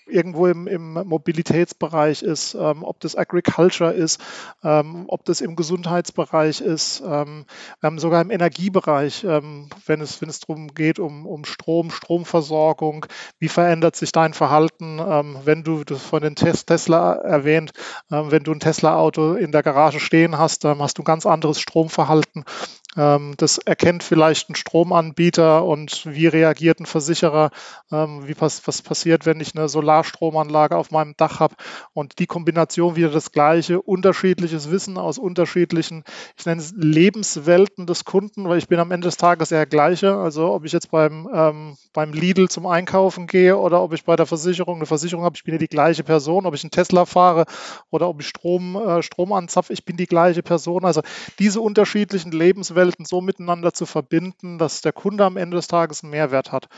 irgendwo 0.06 0.46
im, 0.46 0.66
im 0.66 0.94
Mobilitätsbereich 0.94 2.22
ist, 2.22 2.54
ähm, 2.54 2.82
ob 2.82 3.00
das 3.00 3.16
Agriculture 3.16 3.92
ist, 3.92 4.20
ähm, 4.62 5.04
ob 5.08 5.24
das 5.24 5.40
im 5.40 5.56
Gesundheitsbereich 5.56 6.60
ist, 6.60 7.02
ähm, 7.06 7.44
haben 7.82 7.98
sogar 7.98 8.20
im 8.22 8.30
Energiebereich, 8.30 9.24
ähm, 9.24 9.68
wenn 9.86 10.00
es, 10.00 10.20
wenn 10.20 10.28
es 10.28 10.40
darum 10.40 10.68
geht, 10.74 10.98
um, 10.98 11.26
um 11.26 11.44
Strom, 11.44 11.90
Stromversorgung, 11.90 13.06
wie 13.38 13.48
verändert 13.48 13.96
sich 13.96 14.12
dein 14.12 14.34
Verhalten, 14.34 14.98
ähm, 14.98 15.38
wenn 15.44 15.62
du 15.62 15.84
das 15.84 16.02
von 16.02 16.22
den 16.22 16.36
Tesla 16.36 17.14
erwähnt, 17.14 17.72
ähm, 18.10 18.30
wenn 18.30 18.44
du 18.44 18.52
ein 18.52 18.60
Tesla-Auto 18.60 19.34
in 19.34 19.52
der 19.52 19.62
Garage 19.62 20.00
stehen 20.00 20.38
hast, 20.38 20.64
hast 20.64 20.98
du 20.98 21.02
ein 21.02 21.04
ganz 21.06 21.26
anderes 21.26 21.60
Stromverhalten, 21.60 22.44
ähm, 22.44 22.85
das 22.96 23.58
erkennt 23.58 24.02
vielleicht 24.02 24.48
ein 24.48 24.54
Stromanbieter 24.54 25.62
und 25.64 26.06
wie 26.06 26.28
reagiert 26.28 26.80
ein 26.80 26.86
Versicherer, 26.86 27.50
ähm, 27.92 28.26
wie 28.26 28.32
pass 28.32 28.66
was 28.66 28.80
passiert, 28.80 29.26
wenn 29.26 29.38
ich 29.38 29.54
eine 29.54 29.68
Solarstromanlage 29.68 30.74
auf 30.74 30.90
meinem 30.90 31.14
Dach 31.18 31.38
habe 31.38 31.56
und 31.92 32.18
die 32.20 32.26
Kombination 32.26 32.96
wieder 32.96 33.10
das 33.10 33.32
gleiche, 33.32 33.82
unterschiedliches 33.82 34.70
Wissen 34.70 34.96
aus 34.96 35.18
unterschiedlichen, 35.18 36.04
ich 36.38 36.46
nenne 36.46 36.62
es 36.62 36.72
Lebenswelten 36.74 37.86
des 37.86 38.06
Kunden, 38.06 38.48
weil 38.48 38.56
ich 38.56 38.68
bin 38.68 38.80
am 38.80 38.90
Ende 38.90 39.08
des 39.08 39.18
Tages 39.18 39.50
der 39.50 39.66
gleiche. 39.66 40.16
Also 40.16 40.54
ob 40.54 40.64
ich 40.64 40.72
jetzt 40.72 40.90
beim, 40.90 41.28
ähm, 41.34 41.76
beim 41.92 42.14
Lidl 42.14 42.48
zum 42.48 42.66
Einkaufen 42.66 43.26
gehe 43.26 43.58
oder 43.58 43.82
ob 43.82 43.92
ich 43.92 44.04
bei 44.04 44.16
der 44.16 44.24
Versicherung 44.24 44.76
eine 44.76 44.86
Versicherung 44.86 45.22
habe, 45.22 45.36
ich 45.36 45.44
bin 45.44 45.52
ja 45.52 45.58
die 45.58 45.68
gleiche 45.68 46.02
Person, 46.02 46.46
ob 46.46 46.54
ich 46.54 46.64
einen 46.64 46.70
Tesla 46.70 47.04
fahre 47.04 47.44
oder 47.90 48.08
ob 48.08 48.22
ich 48.22 48.28
Strom, 48.28 48.74
äh, 48.76 49.02
Strom 49.02 49.34
anzapfe, 49.34 49.74
ich 49.74 49.84
bin 49.84 49.98
die 49.98 50.06
gleiche 50.06 50.42
Person. 50.42 50.86
Also 50.86 51.02
diese 51.38 51.60
unterschiedlichen 51.60 52.32
Lebenswelten 52.32 52.85
Geschäftswelten 52.86 53.04
so 53.04 53.20
miteinander 53.20 53.72
zu 53.72 53.86
verbinden, 53.86 54.58
dass 54.58 54.80
der 54.80 54.92
Kunde 54.92 55.24
am 55.24 55.36
Ende 55.36 55.56
des 55.56 55.66
Tages 55.66 56.02
einen 56.02 56.10
Mehrwert 56.10 56.52
hat. 56.52 56.68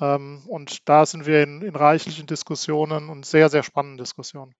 Ähm, 0.00 0.42
und 0.46 0.88
da 0.88 1.06
sind 1.06 1.26
wir 1.26 1.42
in, 1.42 1.62
in 1.62 1.74
reichlichen 1.74 2.26
Diskussionen 2.26 3.08
und 3.08 3.26
sehr, 3.26 3.48
sehr 3.48 3.62
spannenden 3.62 3.98
Diskussionen. 3.98 4.54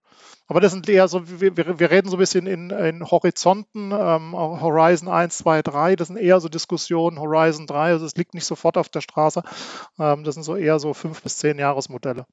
Aber 0.48 0.60
das 0.60 0.72
sind 0.72 0.88
eher 0.88 1.08
so, 1.08 1.22
wir, 1.40 1.56
wir 1.56 1.90
reden 1.90 2.08
so 2.08 2.16
ein 2.16 2.20
bisschen 2.20 2.46
in, 2.46 2.70
in 2.70 3.04
Horizonten, 3.04 3.92
ähm, 3.92 4.32
Horizon 4.34 5.08
1, 5.08 5.38
2, 5.38 5.62
3, 5.62 5.96
das 5.96 6.08
sind 6.08 6.16
eher 6.16 6.40
so 6.40 6.48
Diskussionen, 6.48 7.20
Horizon 7.20 7.66
3, 7.66 7.92
also 7.92 8.06
es 8.06 8.16
liegt 8.16 8.34
nicht 8.34 8.46
sofort 8.46 8.76
auf 8.76 8.88
der 8.88 9.00
Straße. 9.02 9.42
Ähm, 9.98 10.24
das 10.24 10.34
sind 10.34 10.44
so 10.44 10.56
eher 10.56 10.78
so 10.78 10.94
fünf 10.94 11.22
bis 11.22 11.38
zehn 11.38 11.58
Jahresmodelle. 11.58 12.26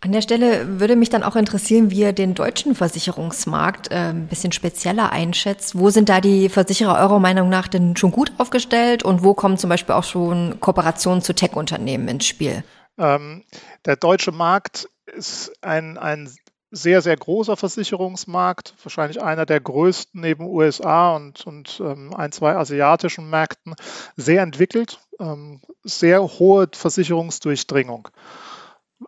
An 0.00 0.12
der 0.12 0.22
Stelle 0.22 0.78
würde 0.78 0.94
mich 0.94 1.10
dann 1.10 1.24
auch 1.24 1.34
interessieren, 1.34 1.90
wie 1.90 2.00
ihr 2.00 2.12
den 2.12 2.34
deutschen 2.34 2.76
Versicherungsmarkt 2.76 3.90
äh, 3.90 4.10
ein 4.10 4.28
bisschen 4.28 4.52
spezieller 4.52 5.10
einschätzt. 5.10 5.76
Wo 5.76 5.90
sind 5.90 6.08
da 6.08 6.20
die 6.20 6.48
Versicherer 6.48 7.00
eurer 7.00 7.18
Meinung 7.18 7.48
nach 7.48 7.66
denn 7.66 7.96
schon 7.96 8.12
gut 8.12 8.32
aufgestellt 8.38 9.02
und 9.02 9.24
wo 9.24 9.34
kommen 9.34 9.58
zum 9.58 9.70
Beispiel 9.70 9.96
auch 9.96 10.04
schon 10.04 10.60
Kooperationen 10.60 11.20
zu 11.20 11.34
Tech-Unternehmen 11.34 12.06
ins 12.06 12.26
Spiel? 12.26 12.62
Ähm, 12.96 13.44
der 13.86 13.96
deutsche 13.96 14.30
Markt 14.30 14.88
ist 15.06 15.52
ein, 15.62 15.98
ein 15.98 16.30
sehr, 16.70 17.02
sehr 17.02 17.16
großer 17.16 17.56
Versicherungsmarkt, 17.56 18.74
wahrscheinlich 18.84 19.20
einer 19.20 19.46
der 19.46 19.58
größten 19.58 20.20
neben 20.20 20.46
USA 20.46 21.16
und, 21.16 21.44
und 21.44 21.80
ähm, 21.80 22.14
ein, 22.14 22.30
zwei 22.30 22.54
asiatischen 22.54 23.28
Märkten, 23.30 23.74
sehr 24.16 24.42
entwickelt, 24.42 25.00
ähm, 25.18 25.60
sehr 25.82 26.22
hohe 26.22 26.68
Versicherungsdurchdringung 26.72 28.08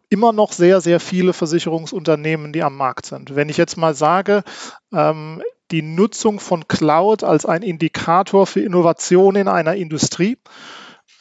immer 0.08 0.32
noch 0.32 0.52
sehr, 0.52 0.80
sehr 0.80 1.00
viele 1.00 1.32
Versicherungsunternehmen, 1.32 2.52
die 2.52 2.62
am 2.62 2.76
Markt 2.76 3.06
sind. 3.06 3.34
Wenn 3.34 3.48
ich 3.48 3.56
jetzt 3.56 3.76
mal 3.76 3.94
sage, 3.94 4.42
ähm, 4.92 5.42
die 5.70 5.82
Nutzung 5.82 6.40
von 6.40 6.66
Cloud 6.68 7.22
als 7.22 7.46
ein 7.46 7.62
Indikator 7.62 8.46
für 8.46 8.60
Innovation 8.60 9.36
in 9.36 9.48
einer 9.48 9.74
Industrie, 9.74 10.38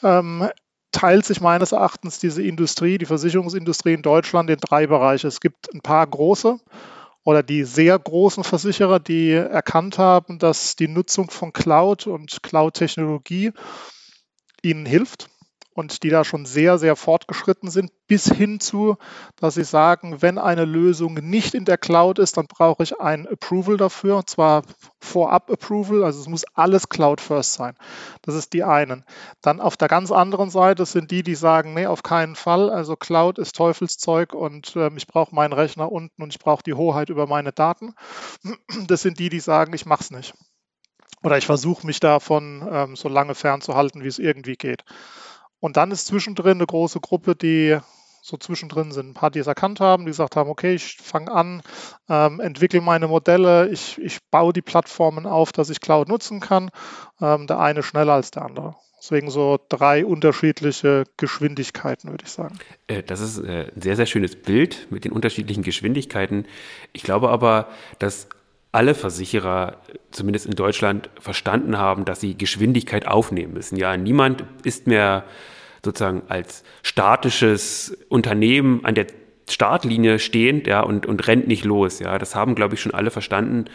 ähm, 0.04 0.50
teilt 0.92 1.26
sich 1.26 1.40
meines 1.40 1.72
Erachtens 1.72 2.20
diese 2.20 2.42
Industrie, 2.42 2.98
die 2.98 3.06
Versicherungsindustrie 3.06 3.94
in 3.94 4.02
Deutschland 4.02 4.50
in 4.50 4.58
drei 4.58 4.88
Bereiche. 4.88 5.28
Es 5.28 5.40
gibt 5.40 5.74
ein 5.74 5.82
paar 5.82 6.06
große 6.08 6.60
oder 7.24 7.44
die 7.44 7.64
sehr 7.64 7.98
großen 8.00 8.44
Versicherer, 8.44 9.00
die 9.00 9.32
erkannt 9.32 10.00
haben, 10.00 10.40
dass 10.40 10.76
die 10.76 10.88
Nutzung 10.88 11.30
von 11.30 11.54
Cloud 11.54 12.08
und 12.08 12.42
Cloud-Technologie 12.42 13.52
ihnen 14.64 14.86
hilft 14.86 15.30
und 15.74 16.04
die 16.04 16.10
da 16.10 16.24
schon 16.24 16.46
sehr, 16.46 16.78
sehr 16.78 16.96
fortgeschritten 16.96 17.70
sind, 17.70 17.92
bis 18.08 18.26
hin 18.26 18.60
zu, 18.60 18.98
dass 19.38 19.54
sie 19.54 19.64
sagen, 19.64 20.22
wenn 20.22 20.38
eine 20.38 20.66
Lösung 20.66 21.14
nicht 21.14 21.54
in 21.54 21.64
der 21.64 21.78
Cloud 21.78 22.20
ist, 22.20 22.38
dann 22.38 22.48
brauche 22.48 22.84
ich 22.84 23.00
ein 23.00 23.28
Approval 23.28 23.78
dafür, 23.78 24.18
und 24.18 24.30
zwar 24.30 24.64
Vorab-Approval, 25.00 26.04
also 26.04 26.20
es 26.20 26.28
muss 26.28 26.44
alles 26.56 26.90
Cloud-First 26.90 27.54
sein. 27.54 27.76
Das 28.24 28.36
ist 28.36 28.54
die 28.54 28.64
einen. 28.64 29.06
Dann 29.42 29.62
auf 29.62 29.78
der 29.78 29.88
ganz 29.88 30.12
anderen 30.12 30.50
Seite 30.50 30.86
sind 30.86 31.12
die, 31.12 31.24
die 31.24 31.36
sagen, 31.36 31.74
nee, 31.74 31.86
auf 31.86 32.04
keinen 32.04 32.36
Fall, 32.36 32.70
also 32.70 32.96
Cloud 32.96 33.38
ist 33.38 33.56
Teufelszeug 33.56 34.34
und 34.34 34.76
äh, 34.76 34.90
ich 34.96 35.08
brauche 35.08 35.34
meinen 35.34 35.54
Rechner 35.54 35.92
unten 35.92 36.24
und 36.24 36.34
ich 36.34 36.40
brauche 36.40 36.64
die 36.64 36.74
Hoheit 36.74 37.10
über 37.10 37.28
meine 37.28 37.54
Daten. 37.54 37.94
Das 38.88 39.02
sind 39.02 39.20
die, 39.20 39.30
die 39.30 39.40
sagen, 39.40 39.74
ich 39.74 39.86
mache 39.86 40.04
es 40.04 40.12
nicht. 40.12 40.34
Oder 41.24 41.38
ich 41.38 41.46
versuche 41.46 41.86
mich 41.86 42.00
davon 42.00 42.68
ähm, 42.72 42.96
so 42.96 43.10
lange 43.10 43.36
fernzuhalten, 43.36 44.04
wie 44.04 44.08
es 44.08 44.20
irgendwie 44.20 44.56
geht. 44.56 44.84
Und 45.60 45.78
dann 45.78 45.92
ist 45.92 46.08
zwischendrin 46.08 46.58
eine 46.58 46.66
große 46.66 47.00
Gruppe, 47.00 47.36
die 47.36 47.78
so 48.22 48.38
zwischendrin 48.38 48.92
sind. 48.92 49.10
Ein 49.10 49.14
paar, 49.14 49.32
die 49.32 49.40
es 49.40 49.48
erkannt 49.48 49.80
haben, 49.80 50.06
die 50.06 50.12
gesagt 50.12 50.36
haben, 50.36 50.50
okay, 50.50 50.76
ich 50.76 50.98
fange 50.98 51.32
an, 51.32 51.62
ähm, 52.10 52.40
entwickle 52.40 52.82
meine 52.82 53.08
Modelle, 53.08 53.70
ich, 53.70 53.98
ich 53.98 54.20
baue 54.30 54.54
die 54.54 54.62
Plattformen 54.62 55.26
auf, 55.26 55.52
dass 55.52 55.70
ich 55.70 55.82
Cloud 55.82 56.08
nutzen 56.08 56.40
kann. 56.40 56.70
Ähm, 57.22 57.48
der 57.48 57.60
eine 57.60 57.84
schneller 57.84 58.14
als 58.14 58.32
der 58.32 58.44
andere. 58.44 58.76
Deswegen 59.02 59.32
so 59.32 59.58
drei 59.70 60.06
unterschiedliche 60.06 61.06
Geschwindigkeiten, 61.16 62.12
würde 62.12 62.26
ich 62.26 62.32
sagen. 62.32 62.60
Äh, 62.88 63.04
das 63.04 63.22
ist 63.22 63.40
äh, 63.40 63.72
ein 63.74 63.82
sehr, 63.82 63.96
sehr 63.96 64.06
schönes 64.06 64.36
Bild 64.36 64.88
mit 64.90 65.06
den 65.06 65.14
unterschiedlichen 65.14 65.64
Geschwindigkeiten. 65.64 66.46
Ich 66.92 67.04
glaube 67.04 67.30
aber, 67.30 67.70
dass 68.00 68.28
alle 68.72 68.94
Versicherer, 68.94 69.78
zumindest 70.12 70.46
in 70.46 70.56
Deutschland, 70.56 71.10
verstanden 71.20 71.78
haben, 71.78 72.06
dass 72.06 72.22
sie 72.22 72.38
Geschwindigkeit 72.38 73.08
aufnehmen 73.08 73.54
müssen. 73.54 73.78
Ja, 73.78 73.98
niemand 73.98 74.44
ist 74.64 74.86
mehr 74.86 75.24
sozusagen 75.84 76.24
als 76.28 76.64
statisches 76.84 77.98
Unternehmen 78.10 78.86
an 78.86 78.96
der 78.96 79.08
Startlinie 79.50 80.20
stehend, 80.20 80.68
ja, 80.68 80.82
und, 80.82 81.06
und 81.06 81.28
rennt 81.28 81.48
nicht 81.48 81.66
los. 81.66 82.00
Ja, 82.00 82.20
das 82.20 82.36
haben, 82.36 82.54
glaube 82.54 82.76
ich, 82.76 82.82
schon 82.82 82.94
alle 82.94 83.10
verstanden. 83.10 83.66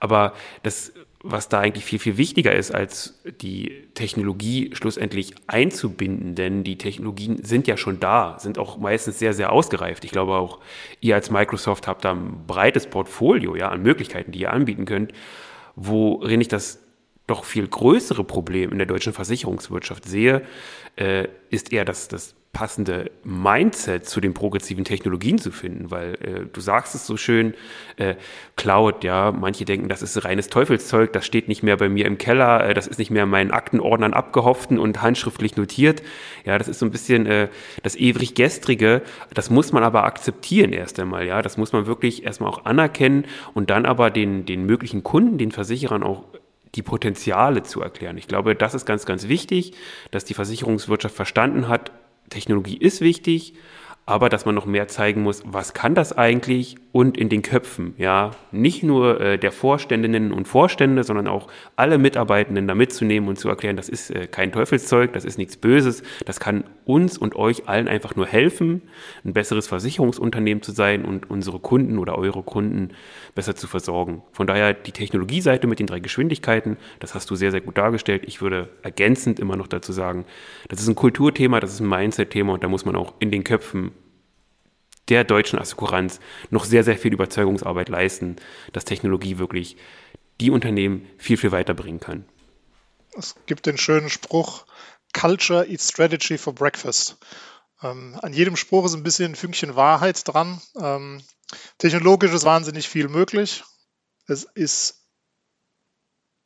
Aber 0.00 0.32
das 0.62 0.92
was 1.22 1.48
da 1.48 1.58
eigentlich 1.58 1.84
viel, 1.84 1.98
viel 1.98 2.16
wichtiger 2.16 2.54
ist, 2.54 2.72
als 2.72 3.20
die 3.40 3.88
Technologie 3.94 4.70
schlussendlich 4.74 5.34
einzubinden, 5.48 6.36
denn 6.36 6.62
die 6.62 6.78
Technologien 6.78 7.42
sind 7.42 7.66
ja 7.66 7.76
schon 7.76 7.98
da, 7.98 8.36
sind 8.38 8.58
auch 8.58 8.78
meistens 8.78 9.18
sehr, 9.18 9.32
sehr 9.32 9.50
ausgereift. 9.50 10.04
Ich 10.04 10.12
glaube 10.12 10.34
auch, 10.34 10.60
ihr 11.00 11.16
als 11.16 11.30
Microsoft 11.30 11.88
habt 11.88 12.04
da 12.04 12.12
ein 12.12 12.46
breites 12.46 12.86
Portfolio 12.86 13.56
ja, 13.56 13.68
an 13.68 13.82
Möglichkeiten, 13.82 14.30
die 14.30 14.40
ihr 14.40 14.52
anbieten 14.52 14.84
könnt, 14.84 15.12
worin 15.74 16.40
ich 16.40 16.48
das 16.48 16.87
doch 17.28 17.44
viel 17.44 17.68
größere 17.68 18.24
Problem 18.24 18.72
in 18.72 18.78
der 18.78 18.86
deutschen 18.86 19.12
Versicherungswirtschaft 19.12 20.04
sehe, 20.04 20.42
äh, 20.96 21.28
ist 21.50 21.72
eher 21.72 21.84
das, 21.84 22.08
das 22.08 22.34
passende 22.52 23.10
Mindset 23.22 24.06
zu 24.06 24.20
den 24.20 24.34
progressiven 24.34 24.82
Technologien 24.82 25.38
zu 25.38 25.52
finden, 25.52 25.90
weil 25.90 26.14
äh, 26.14 26.46
du 26.52 26.60
sagst 26.60 26.94
es 26.94 27.06
so 27.06 27.16
schön, 27.16 27.54
äh, 27.98 28.14
Cloud, 28.56 29.04
ja, 29.04 29.30
manche 29.30 29.64
denken, 29.64 29.88
das 29.88 30.02
ist 30.02 30.24
reines 30.24 30.48
Teufelszeug, 30.48 31.12
das 31.12 31.26
steht 31.26 31.46
nicht 31.46 31.62
mehr 31.62 31.76
bei 31.76 31.88
mir 31.88 32.06
im 32.06 32.18
Keller, 32.18 32.64
äh, 32.68 32.74
das 32.74 32.86
ist 32.86 32.98
nicht 32.98 33.10
mehr 33.10 33.24
in 33.24 33.30
meinen 33.30 33.50
Aktenordnern 33.50 34.14
abgehofft 34.14 34.72
und 34.72 35.02
handschriftlich 35.02 35.56
notiert. 35.56 36.02
Ja, 36.44 36.58
das 36.58 36.66
ist 36.66 36.80
so 36.80 36.86
ein 36.86 36.90
bisschen 36.90 37.26
äh, 37.26 37.48
das 37.82 37.94
ewig 37.94 38.34
gestrige, 38.34 39.02
das 39.32 39.50
muss 39.50 39.70
man 39.72 39.84
aber 39.84 40.04
akzeptieren 40.04 40.72
erst 40.72 40.98
einmal, 40.98 41.26
ja, 41.26 41.42
das 41.42 41.58
muss 41.58 41.72
man 41.72 41.86
wirklich 41.86 42.24
erstmal 42.24 42.50
auch 42.50 42.64
anerkennen 42.64 43.26
und 43.54 43.70
dann 43.70 43.86
aber 43.86 44.10
den, 44.10 44.46
den 44.46 44.64
möglichen 44.64 45.04
Kunden, 45.04 45.38
den 45.38 45.52
Versicherern 45.52 46.02
auch 46.02 46.24
die 46.74 46.82
Potenziale 46.82 47.62
zu 47.62 47.80
erklären. 47.80 48.18
Ich 48.18 48.28
glaube, 48.28 48.54
das 48.54 48.74
ist 48.74 48.86
ganz, 48.86 49.06
ganz 49.06 49.28
wichtig, 49.28 49.72
dass 50.10 50.24
die 50.24 50.34
Versicherungswirtschaft 50.34 51.14
verstanden 51.14 51.68
hat, 51.68 51.92
Technologie 52.30 52.76
ist 52.76 53.00
wichtig, 53.00 53.54
aber 54.04 54.28
dass 54.28 54.44
man 54.44 54.54
noch 54.54 54.66
mehr 54.66 54.88
zeigen 54.88 55.22
muss, 55.22 55.42
was 55.44 55.74
kann 55.74 55.94
das 55.94 56.16
eigentlich 56.16 56.76
und 56.98 57.16
in 57.16 57.28
den 57.28 57.42
Köpfen, 57.42 57.94
ja, 57.96 58.32
nicht 58.50 58.82
nur 58.82 59.20
äh, 59.20 59.38
der 59.38 59.52
Vorständinnen 59.52 60.32
und 60.32 60.48
Vorstände, 60.48 61.04
sondern 61.04 61.28
auch 61.28 61.46
alle 61.76 61.96
Mitarbeitenden 61.96 62.66
da 62.66 62.74
mitzunehmen 62.74 63.28
und 63.28 63.38
zu 63.38 63.48
erklären, 63.48 63.76
das 63.76 63.88
ist 63.88 64.10
äh, 64.10 64.26
kein 64.26 64.50
Teufelszeug, 64.50 65.12
das 65.12 65.24
ist 65.24 65.38
nichts 65.38 65.56
Böses, 65.56 66.02
das 66.26 66.40
kann 66.40 66.64
uns 66.86 67.16
und 67.16 67.36
euch 67.36 67.68
allen 67.68 67.86
einfach 67.86 68.16
nur 68.16 68.26
helfen, 68.26 68.82
ein 69.24 69.32
besseres 69.32 69.68
Versicherungsunternehmen 69.68 70.60
zu 70.60 70.72
sein 70.72 71.04
und 71.04 71.30
unsere 71.30 71.60
Kunden 71.60 72.00
oder 72.00 72.18
eure 72.18 72.42
Kunden 72.42 72.88
besser 73.32 73.54
zu 73.54 73.68
versorgen. 73.68 74.24
Von 74.32 74.48
daher 74.48 74.74
die 74.74 74.90
Technologieseite 74.90 75.68
mit 75.68 75.78
den 75.78 75.86
drei 75.86 76.00
Geschwindigkeiten, 76.00 76.78
das 76.98 77.14
hast 77.14 77.30
du 77.30 77.36
sehr, 77.36 77.52
sehr 77.52 77.60
gut 77.60 77.78
dargestellt. 77.78 78.24
Ich 78.26 78.42
würde 78.42 78.70
ergänzend 78.82 79.38
immer 79.38 79.54
noch 79.54 79.68
dazu 79.68 79.92
sagen, 79.92 80.24
das 80.66 80.80
ist 80.80 80.88
ein 80.88 80.96
Kulturthema, 80.96 81.60
das 81.60 81.74
ist 81.74 81.78
ein 81.78 81.88
Mindset-Thema 81.88 82.54
und 82.54 82.64
da 82.64 82.68
muss 82.68 82.84
man 82.84 82.96
auch 82.96 83.14
in 83.20 83.30
den 83.30 83.44
Köpfen 83.44 83.92
der 85.08 85.24
deutschen 85.24 85.58
Assekuranz 85.58 86.20
noch 86.50 86.64
sehr, 86.64 86.84
sehr 86.84 86.98
viel 86.98 87.12
Überzeugungsarbeit 87.12 87.88
leisten, 87.88 88.36
dass 88.72 88.84
Technologie 88.84 89.38
wirklich 89.38 89.76
die 90.40 90.50
Unternehmen 90.50 91.08
viel, 91.18 91.36
viel 91.36 91.52
weiterbringen 91.52 92.00
kann. 92.00 92.24
Es 93.16 93.34
gibt 93.46 93.66
den 93.66 93.78
schönen 93.78 94.10
Spruch, 94.10 94.66
Culture 95.12 95.66
eats 95.66 95.88
Strategy 95.88 96.38
for 96.38 96.54
Breakfast. 96.54 97.16
Ähm, 97.82 98.18
an 98.22 98.32
jedem 98.32 98.56
Spruch 98.56 98.84
ist 98.84 98.94
ein 98.94 99.02
bisschen 99.02 99.32
ein 99.32 99.36
Fünkchen 99.36 99.76
Wahrheit 99.76 100.26
dran. 100.26 100.60
Ähm, 100.80 101.22
technologisch 101.78 102.32
ist 102.32 102.44
wahnsinnig 102.44 102.88
viel 102.88 103.08
möglich. 103.08 103.64
Es 104.26 104.44
ist 104.44 104.98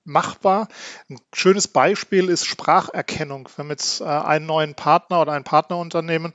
machbar. 0.05 0.69
Ein 1.09 1.19
schönes 1.35 1.69
Beispiel 1.69 2.29
ist 2.29 2.47
Spracherkennung. 2.47 3.49
Wir 3.49 3.65
haben 3.65 3.71
jetzt 3.71 4.01
äh, 4.01 4.05
einen 4.05 4.47
neuen 4.47 4.75
Partner 4.75 5.21
oder 5.21 5.33
ein 5.33 5.45
Partnerunternehmen, 5.45 6.33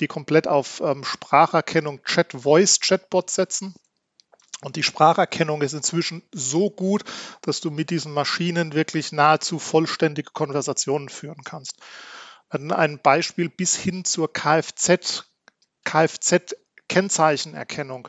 die 0.00 0.08
komplett 0.08 0.48
auf 0.48 0.80
ähm, 0.80 1.04
Spracherkennung 1.04 2.02
Chat, 2.04 2.32
Voice 2.32 2.80
Chatbot 2.80 3.30
setzen. 3.30 3.74
Und 4.62 4.76
die 4.76 4.82
Spracherkennung 4.82 5.62
ist 5.62 5.72
inzwischen 5.72 6.22
so 6.32 6.70
gut, 6.70 7.04
dass 7.42 7.60
du 7.60 7.70
mit 7.70 7.90
diesen 7.90 8.12
Maschinen 8.12 8.74
wirklich 8.74 9.10
nahezu 9.10 9.58
vollständige 9.58 10.30
Konversationen 10.32 11.08
führen 11.08 11.42
kannst. 11.44 11.78
Ein 12.48 13.00
Beispiel 13.02 13.48
bis 13.48 13.74
hin 13.76 14.04
zur 14.04 14.32
Kfz, 14.32 15.24
Kfz-Kennzeichenerkennung 15.84 18.08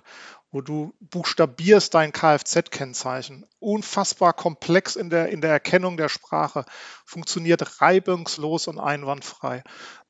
wo 0.54 0.62
du 0.62 0.94
buchstabierst 1.00 1.96
dein 1.96 2.14
Kfz-Kennzeichen. 2.14 3.44
Unfassbar 3.58 4.34
komplex 4.34 4.96
in 4.96 5.10
der, 5.10 5.30
in 5.30 5.42
der 5.42 5.50
Erkennung 5.50 5.98
der 5.98 6.10
Sprache, 6.10 6.64
funktioniert 7.06 7.82
reibungslos 7.82 8.68
und 8.68 8.78
einwandfrei. 8.78 9.64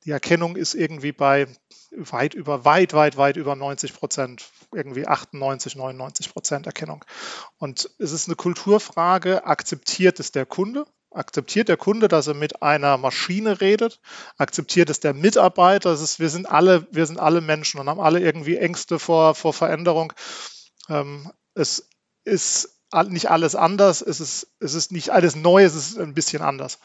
Die 0.04 0.10
Erkennung 0.10 0.56
ist 0.56 0.74
irgendwie 0.74 1.12
bei 1.12 1.48
weit 1.96 2.34
über, 2.34 2.64
weit, 2.64 2.92
weit, 2.92 3.16
weit 3.16 3.36
über 3.36 3.56
90 3.56 3.94
Prozent, 3.94 4.50
irgendwie 4.72 5.06
98, 5.06 5.76
99 5.76 6.32
Prozent 6.32 6.66
Erkennung. 6.66 7.04
Und 7.58 7.90
es 7.98 8.12
ist 8.12 8.28
eine 8.28 8.36
Kulturfrage, 8.36 9.46
akzeptiert 9.46 10.20
es 10.20 10.32
der 10.32 10.46
Kunde? 10.46 10.86
Akzeptiert 11.10 11.68
der 11.68 11.76
Kunde, 11.76 12.08
dass 12.08 12.26
er 12.26 12.34
mit 12.34 12.62
einer 12.62 12.98
Maschine 12.98 13.60
redet? 13.60 14.00
Akzeptiert 14.36 14.90
es 14.90 14.98
der 15.00 15.14
Mitarbeiter? 15.14 15.90
Das 15.90 16.02
ist, 16.02 16.18
wir, 16.18 16.28
sind 16.28 16.46
alle, 16.46 16.86
wir 16.90 17.06
sind 17.06 17.20
alle 17.20 17.40
Menschen 17.40 17.80
und 17.80 17.88
haben 17.88 18.00
alle 18.00 18.20
irgendwie 18.20 18.56
Ängste 18.56 18.98
vor, 18.98 19.34
vor 19.34 19.52
Veränderung. 19.52 20.12
Ähm, 20.88 21.30
es 21.54 21.88
ist 22.24 22.70
nicht 23.08 23.30
alles 23.30 23.56
anders, 23.56 24.02
es 24.02 24.20
ist, 24.20 24.48
es 24.60 24.74
ist 24.74 24.92
nicht 24.92 25.10
alles 25.10 25.34
neu, 25.34 25.64
es 25.64 25.74
ist 25.74 25.98
ein 25.98 26.14
bisschen 26.14 26.42
anders. 26.42 26.78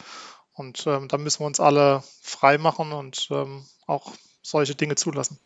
Und 0.60 0.86
ähm, 0.88 1.08
da 1.08 1.18
müssen 1.18 1.40
wir 1.40 1.48
uns 1.48 1.62
alle 1.62 2.04
frei 2.22 2.58
machen 2.58 2.92
und 2.92 3.30
ähm, 3.32 3.64
auch 3.88 4.12
solche 4.42 4.76
Dinge 4.76 4.96
zulassen. 4.96 5.40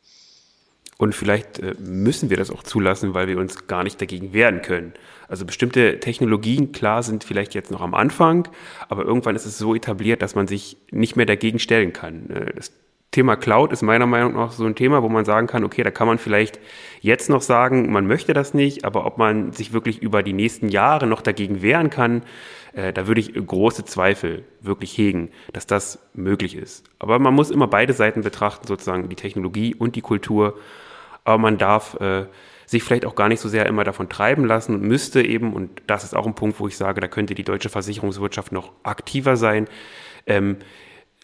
Und 0.98 1.14
vielleicht 1.14 1.60
äh, 1.60 1.76
müssen 1.80 2.32
wir 2.32 2.38
das 2.38 2.50
auch 2.50 2.64
zulassen, 2.64 3.14
weil 3.14 3.28
wir 3.28 3.38
uns 3.38 3.68
gar 3.68 3.84
nicht 3.84 4.02
dagegen 4.02 4.34
wehren 4.34 4.64
können. 4.64 4.94
Also 5.28 5.46
bestimmte 5.46 6.00
Technologien, 6.00 6.72
klar, 6.72 7.04
sind 7.04 7.24
vielleicht 7.24 7.54
jetzt 7.54 7.70
noch 7.70 7.82
am 7.82 7.94
Anfang, 7.94 8.48
aber 8.90 9.04
irgendwann 9.06 9.36
ist 9.36 9.46
es 9.46 9.60
so 9.60 9.76
etabliert, 9.76 10.24
dass 10.24 10.34
man 10.34 10.48
sich 10.48 10.78
nicht 10.90 11.16
mehr 11.16 11.28
dagegen 11.28 11.60
stellen 11.60 11.94
kann. 11.94 12.32
Äh, 12.32 12.54
das 12.56 12.72
Thema 13.14 13.38
Cloud 13.38 13.72
ist 13.72 13.82
meiner 13.82 14.06
Meinung 14.06 14.34
nach 14.34 14.52
so 14.52 14.66
ein 14.66 14.76
Thema, 14.76 15.02
wo 15.02 15.08
man 15.08 15.24
sagen 15.24 15.48
kann, 15.48 15.64
okay, 15.64 15.84
da 15.84 15.92
kann 15.92 16.08
man 16.08 16.18
vielleicht 16.18 16.60
jetzt 17.00 17.30
noch 17.30 17.42
sagen, 17.42 17.92
man 17.92 18.06
möchte 18.06 18.34
das 18.34 18.54
nicht, 18.54 18.84
aber 18.84 19.06
ob 19.06 19.18
man 19.18 19.54
sich 19.54 19.72
wirklich 19.72 20.02
über 20.02 20.22
die 20.22 20.34
nächsten 20.34 20.68
Jahre 20.68 21.08
noch 21.08 21.22
dagegen 21.22 21.62
wehren 21.62 21.90
kann, 21.90 22.24
äh, 22.74 22.92
da 22.92 23.08
würde 23.08 23.22
ich 23.22 23.34
große 23.34 23.86
Zweifel 23.86 24.44
wirklich 24.60 24.98
hegen, 24.98 25.30
dass 25.54 25.66
das 25.66 26.00
möglich 26.14 26.58
ist. 26.58 26.84
Aber 27.00 27.20
man 27.20 27.34
muss 27.34 27.52
immer 27.52 27.68
beide 27.68 27.94
Seiten 27.94 28.22
betrachten, 28.22 28.68
sozusagen 28.68 29.08
die 29.08 29.16
Technologie 29.16 29.74
und 29.74 29.96
die 29.96 30.02
Kultur 30.02 30.56
aber 31.24 31.38
man 31.38 31.58
darf 31.58 32.00
äh, 32.00 32.26
sich 32.66 32.84
vielleicht 32.84 33.06
auch 33.06 33.16
gar 33.16 33.30
nicht 33.30 33.40
so 33.40 33.50
sehr 33.50 33.66
immer 33.66 33.84
davon 33.84 34.10
treiben 34.10 34.46
lassen 34.46 34.76
und 34.76 34.82
müsste 34.82 35.22
eben, 35.26 35.54
und 35.54 35.82
das 35.88 36.04
ist 36.04 36.16
auch 36.16 36.26
ein 36.26 36.36
Punkt, 36.36 36.60
wo 36.60 36.68
ich 36.68 36.78
sage, 36.78 37.02
da 37.02 37.08
könnte 37.08 37.36
die 37.36 37.44
deutsche 37.44 37.70
Versicherungswirtschaft 37.70 38.52
noch 38.52 38.72
aktiver 38.84 39.38
sein, 39.38 39.68
ähm, 40.26 40.58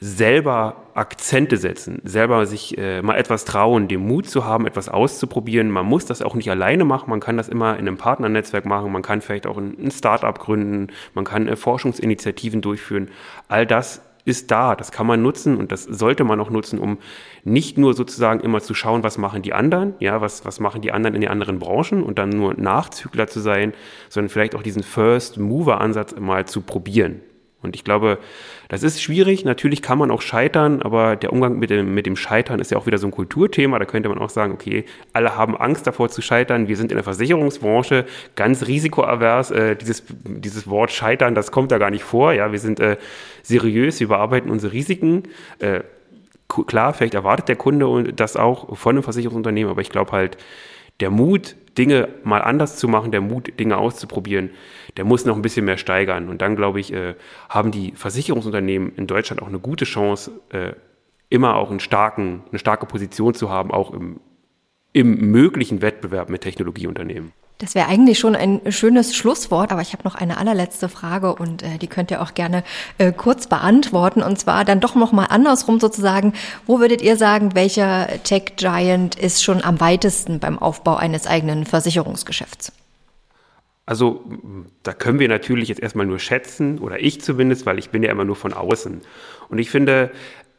selber 0.02 0.84
Akzente 0.94 1.58
setzen, 1.58 2.02
selber 2.06 2.46
sich 2.46 2.78
äh, 2.78 3.02
mal 3.02 3.16
etwas 3.16 3.44
trauen, 3.44 3.88
den 3.88 4.00
Mut 4.02 4.30
zu 4.30 4.46
haben, 4.46 4.66
etwas 4.66 4.88
auszuprobieren. 4.88 5.70
Man 5.70 5.86
muss 5.86 6.06
das 6.06 6.22
auch 6.22 6.36
nicht 6.36 6.50
alleine 6.50 6.86
machen, 6.86 7.10
man 7.10 7.20
kann 7.20 7.38
das 7.38 7.50
immer 7.50 7.74
in 7.74 7.88
einem 7.88 7.98
Partnernetzwerk 7.98 8.66
machen, 8.66 8.92
man 8.92 9.02
kann 9.02 9.22
vielleicht 9.22 9.46
auch 9.46 9.58
ein, 9.58 9.76
ein 9.78 9.92
Start-up 9.92 10.40
gründen, 10.40 10.88
man 11.14 11.26
kann 11.26 11.48
äh, 11.48 11.56
Forschungsinitiativen 11.56 12.62
durchführen. 12.62 13.10
All 13.50 13.66
das 13.66 14.02
ist 14.26 14.52
da, 14.52 14.76
das 14.76 14.92
kann 14.92 15.08
man 15.08 15.22
nutzen 15.22 15.58
und 15.58 15.72
das 15.72 15.84
sollte 15.84 16.24
man 16.24 16.40
auch 16.40 16.50
nutzen, 16.50 16.80
um 16.80 17.00
nicht 17.44 17.78
nur 17.78 17.94
sozusagen 17.94 18.40
immer 18.42 18.62
zu 18.62 18.74
schauen, 18.74 19.04
was 19.04 19.18
machen 19.18 19.42
die 19.42 19.54
anderen, 19.54 19.96
ja, 20.00 20.22
was, 20.22 20.46
was 20.46 20.60
machen 20.60 20.82
die 20.82 20.92
anderen 20.92 21.16
in 21.16 21.22
den 21.22 21.30
anderen 21.30 21.60
Branchen 21.60 22.04
und 22.04 22.20
dann 22.20 22.30
nur 22.30 22.54
Nachzügler 22.54 23.28
zu 23.28 23.40
sein, 23.40 23.74
sondern 24.08 24.30
vielleicht 24.30 24.56
auch 24.56 24.64
diesen 24.64 24.84
First-Mover-Ansatz 24.84 26.16
mal 26.20 26.46
zu 26.46 26.62
probieren. 26.62 27.22
Und 27.62 27.76
ich 27.76 27.84
glaube, 27.84 28.20
das 28.70 28.84
ist 28.84 29.02
schwierig. 29.02 29.44
Natürlich 29.44 29.82
kann 29.82 29.98
man 29.98 30.12
auch 30.12 30.22
scheitern, 30.22 30.82
aber 30.82 31.18
der 31.18 31.34
Umgang 31.34 31.60
mit 31.60 31.70
dem, 31.70 31.94
mit 31.94 32.06
dem 32.06 32.16
Scheitern 32.16 32.60
ist 32.60 32.72
ja 32.72 32.78
auch 32.78 32.86
wieder 32.86 32.98
so 32.98 33.08
ein 33.08 33.12
Kulturthema. 33.12 33.78
Da 33.80 33.86
könnte 33.86 34.08
man 34.08 34.18
auch 34.18 34.30
sagen, 34.30 34.54
okay, 34.54 34.86
alle 35.12 35.36
haben 35.36 35.58
Angst 35.58 35.86
davor 35.86 36.08
zu 36.08 36.22
scheitern. 36.22 36.70
Wir 36.70 36.78
sind 36.78 36.92
in 36.92 36.96
der 36.96 37.04
Versicherungsbranche 37.04 38.06
ganz 38.36 38.66
risikoavers. 38.66 39.52
Äh, 39.52 39.76
dieses, 39.76 40.04
dieses 40.24 40.70
Wort 40.70 40.92
Scheitern, 40.92 41.36
das 41.36 41.52
kommt 41.52 41.72
da 41.72 41.78
gar 41.80 41.92
nicht 41.92 42.04
vor. 42.04 42.32
Ja, 42.32 42.54
wir 42.54 42.60
sind 42.60 42.80
äh, 42.80 42.96
seriös, 43.44 44.00
wir 44.00 44.08
bearbeiten 44.08 44.50
unsere 44.50 44.72
Risiken. 44.72 45.24
Äh, 45.60 45.82
klar, 46.48 46.94
vielleicht 46.94 47.14
erwartet 47.14 47.50
der 47.50 47.58
Kunde 47.58 48.14
das 48.14 48.38
auch 48.38 48.78
von 48.78 48.96
einem 48.96 49.04
Versicherungsunternehmen, 49.04 49.70
aber 49.70 49.82
ich 49.82 49.90
glaube 49.90 50.14
halt, 50.14 50.38
der 51.00 51.10
Mut, 51.10 51.56
Dinge 51.78 52.10
mal 52.24 52.42
anders 52.42 52.76
zu 52.76 52.88
machen, 52.88 53.12
der 53.12 53.22
Mut, 53.22 53.60
Dinge 53.60 53.78
auszuprobieren, 53.78 54.50
der 54.98 55.06
muss 55.06 55.26
noch 55.26 55.36
ein 55.36 55.42
bisschen 55.42 55.66
mehr 55.66 55.78
steigern. 55.78 56.28
Und 56.28 56.42
dann, 56.42 56.56
glaube 56.56 56.80
ich, 56.80 56.92
äh, 56.92 57.16
haben 57.48 57.72
die 57.72 57.94
Versicherungsunternehmen 57.96 58.96
in 58.96 59.08
Deutschland 59.08 59.42
auch 59.42 59.48
eine 59.48 59.60
gute 59.60 59.86
Chance, 59.86 60.32
äh, 60.50 60.74
immer 61.30 61.56
auch 61.56 61.70
einen 61.70 61.80
starken, 61.80 62.44
eine 62.50 62.60
starke 62.60 62.86
Position 62.86 63.34
zu 63.34 63.50
haben, 63.50 63.72
auch 63.72 63.94
im, 63.94 64.20
im 64.92 65.32
möglichen 65.32 65.82
Wettbewerb 65.82 66.30
mit 66.30 66.42
Technologieunternehmen. 66.42 67.32
Das 67.60 67.76
wäre 67.76 67.90
eigentlich 67.90 68.18
schon 68.18 68.38
ein 68.38 68.62
schönes 68.72 69.14
Schlusswort, 69.14 69.74
aber 69.74 69.82
ich 69.82 69.92
habe 69.92 70.06
noch 70.06 70.16
eine 70.16 70.38
allerletzte 70.38 70.88
Frage 70.88 71.36
und 71.36 71.62
äh, 71.62 71.78
die 71.78 71.88
könnt 71.88 72.10
ihr 72.10 72.22
auch 72.22 72.34
gerne 72.34 72.64
äh, 72.98 73.12
kurz 73.12 73.48
beantworten. 73.48 74.24
Und 74.24 74.40
zwar 74.40 74.64
dann 74.64 74.80
doch 74.80 74.96
noch 74.96 75.12
mal 75.12 75.26
andersrum 75.26 75.82
sozusagen. 75.82 76.32
Wo 76.66 76.80
würdet 76.80 77.02
ihr 77.02 77.18
sagen, 77.18 77.56
welcher 77.56 78.08
Tech 78.24 78.54
Giant 78.56 79.16
ist 79.16 79.44
schon 79.44 79.62
am 79.62 79.82
weitesten 79.82 80.40
beim 80.40 80.58
Aufbau 80.58 80.96
eines 80.96 81.28
eigenen 81.28 81.66
Versicherungsgeschäfts? 81.66 82.72
Also 83.86 84.24
da 84.84 84.94
können 84.94 85.20
wir 85.20 85.28
natürlich 85.28 85.68
jetzt 85.68 85.82
erstmal 85.82 86.06
nur 86.06 86.20
schätzen, 86.20 86.80
oder 86.80 87.02
ich 87.02 87.22
zumindest, 87.22 87.66
weil 87.66 87.78
ich 87.78 87.90
bin 87.90 88.04
ja 88.04 88.12
immer 88.12 88.24
nur 88.24 88.38
von 88.38 88.54
außen. 88.54 89.02
Und 89.50 89.60
ich 89.60 89.70
finde, 89.70 90.12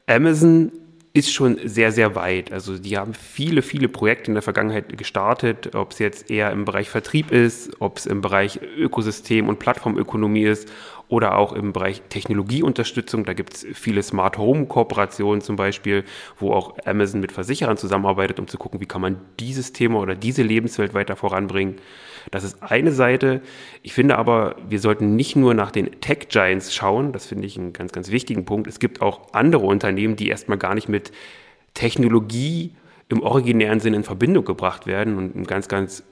Amazon 0.06 0.70
ist 1.12 1.32
schon 1.32 1.58
sehr, 1.64 1.90
sehr 1.90 2.14
weit. 2.14 2.52
Also 2.52 2.78
die 2.78 2.96
haben 2.96 3.14
viele, 3.14 3.62
viele 3.62 3.88
Projekte 3.88 4.30
in 4.30 4.34
der 4.34 4.42
Vergangenheit 4.42 4.96
gestartet, 4.96 5.74
ob 5.74 5.92
es 5.92 5.98
jetzt 5.98 6.30
eher 6.30 6.52
im 6.52 6.64
Bereich 6.64 6.88
Vertrieb 6.88 7.32
ist, 7.32 7.70
ob 7.80 7.98
es 7.98 8.06
im 8.06 8.20
Bereich 8.20 8.60
Ökosystem 8.76 9.48
und 9.48 9.58
Plattformökonomie 9.58 10.44
ist 10.44 10.68
oder 11.10 11.36
auch 11.36 11.52
im 11.52 11.72
Bereich 11.72 12.02
Technologieunterstützung. 12.08 13.24
Da 13.24 13.34
gibt 13.34 13.54
es 13.54 13.66
viele 13.74 14.02
Smart 14.02 14.38
Home 14.38 14.66
Kooperationen 14.66 15.40
zum 15.40 15.56
Beispiel, 15.56 16.04
wo 16.38 16.52
auch 16.52 16.76
Amazon 16.84 17.20
mit 17.20 17.32
Versicherern 17.32 17.76
zusammenarbeitet, 17.76 18.38
um 18.38 18.46
zu 18.46 18.56
gucken, 18.58 18.80
wie 18.80 18.86
kann 18.86 19.02
man 19.02 19.20
dieses 19.40 19.72
Thema 19.72 19.98
oder 19.98 20.14
diese 20.14 20.42
Lebenswelt 20.42 20.94
weiter 20.94 21.16
voranbringen. 21.16 21.76
Das 22.30 22.44
ist 22.44 22.62
eine 22.62 22.92
Seite. 22.92 23.42
Ich 23.82 23.92
finde 23.92 24.18
aber, 24.18 24.54
wir 24.68 24.78
sollten 24.78 25.16
nicht 25.16 25.34
nur 25.34 25.52
nach 25.52 25.72
den 25.72 26.00
Tech 26.00 26.28
Giants 26.28 26.72
schauen. 26.72 27.12
Das 27.12 27.26
finde 27.26 27.46
ich 27.46 27.58
einen 27.58 27.72
ganz, 27.72 27.90
ganz 27.90 28.10
wichtigen 28.12 28.44
Punkt. 28.44 28.68
Es 28.68 28.78
gibt 28.78 29.02
auch 29.02 29.32
andere 29.32 29.66
Unternehmen, 29.66 30.14
die 30.14 30.28
erstmal 30.28 30.58
gar 30.58 30.76
nicht 30.76 30.88
mit 30.88 31.10
Technologie 31.74 32.76
im 33.08 33.20
originären 33.20 33.80
Sinn 33.80 33.94
in 33.94 34.04
Verbindung 34.04 34.44
gebracht 34.44 34.86
werden. 34.86 35.18
Und 35.18 35.34
ein 35.34 35.44
ganz, 35.44 35.66
ganz 35.66 36.04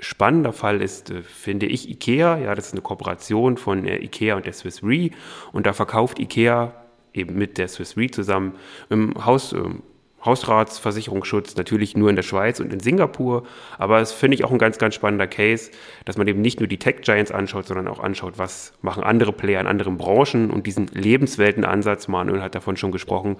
spannender 0.00 0.52
Fall 0.52 0.82
ist, 0.82 1.10
äh, 1.10 1.22
finde 1.22 1.66
ich, 1.66 1.88
IKEA. 1.88 2.38
Ja, 2.38 2.54
das 2.54 2.66
ist 2.66 2.72
eine 2.72 2.82
Kooperation 2.82 3.56
von 3.56 3.86
äh, 3.86 4.02
IKEA 4.04 4.36
und 4.36 4.46
der 4.46 4.52
Swiss 4.52 4.82
Re. 4.82 5.10
Und 5.52 5.66
da 5.66 5.72
verkauft 5.72 6.18
IKEA 6.18 6.72
eben 7.12 7.36
mit 7.36 7.58
der 7.58 7.68
Swiss 7.68 7.96
Re 7.96 8.10
zusammen 8.10 8.54
im 8.88 9.24
Haus, 9.24 9.52
ähm, 9.52 9.82
Hausratsversicherungsschutz, 10.24 11.56
natürlich 11.56 11.96
nur 11.96 12.10
in 12.10 12.16
der 12.16 12.22
Schweiz 12.22 12.60
und 12.60 12.72
in 12.72 12.80
Singapur. 12.80 13.44
Aber 13.78 14.00
es 14.00 14.12
finde 14.12 14.34
ich 14.34 14.44
auch 14.44 14.50
ein 14.50 14.58
ganz, 14.58 14.78
ganz 14.78 14.94
spannender 14.94 15.26
Case, 15.26 15.70
dass 16.04 16.18
man 16.18 16.28
eben 16.28 16.42
nicht 16.42 16.60
nur 16.60 16.68
die 16.68 16.78
Tech 16.78 16.96
Giants 17.02 17.32
anschaut, 17.32 17.66
sondern 17.66 17.88
auch 17.88 18.00
anschaut, 18.00 18.34
was 18.36 18.74
machen 18.82 19.02
andere 19.02 19.32
Player 19.32 19.60
in 19.60 19.66
anderen 19.66 19.96
Branchen 19.96 20.50
und 20.50 20.66
diesen 20.66 20.88
Lebensweltenansatz, 20.88 22.08
Manuel 22.08 22.42
hat 22.42 22.54
davon 22.54 22.76
schon 22.76 22.92
gesprochen, 22.92 23.36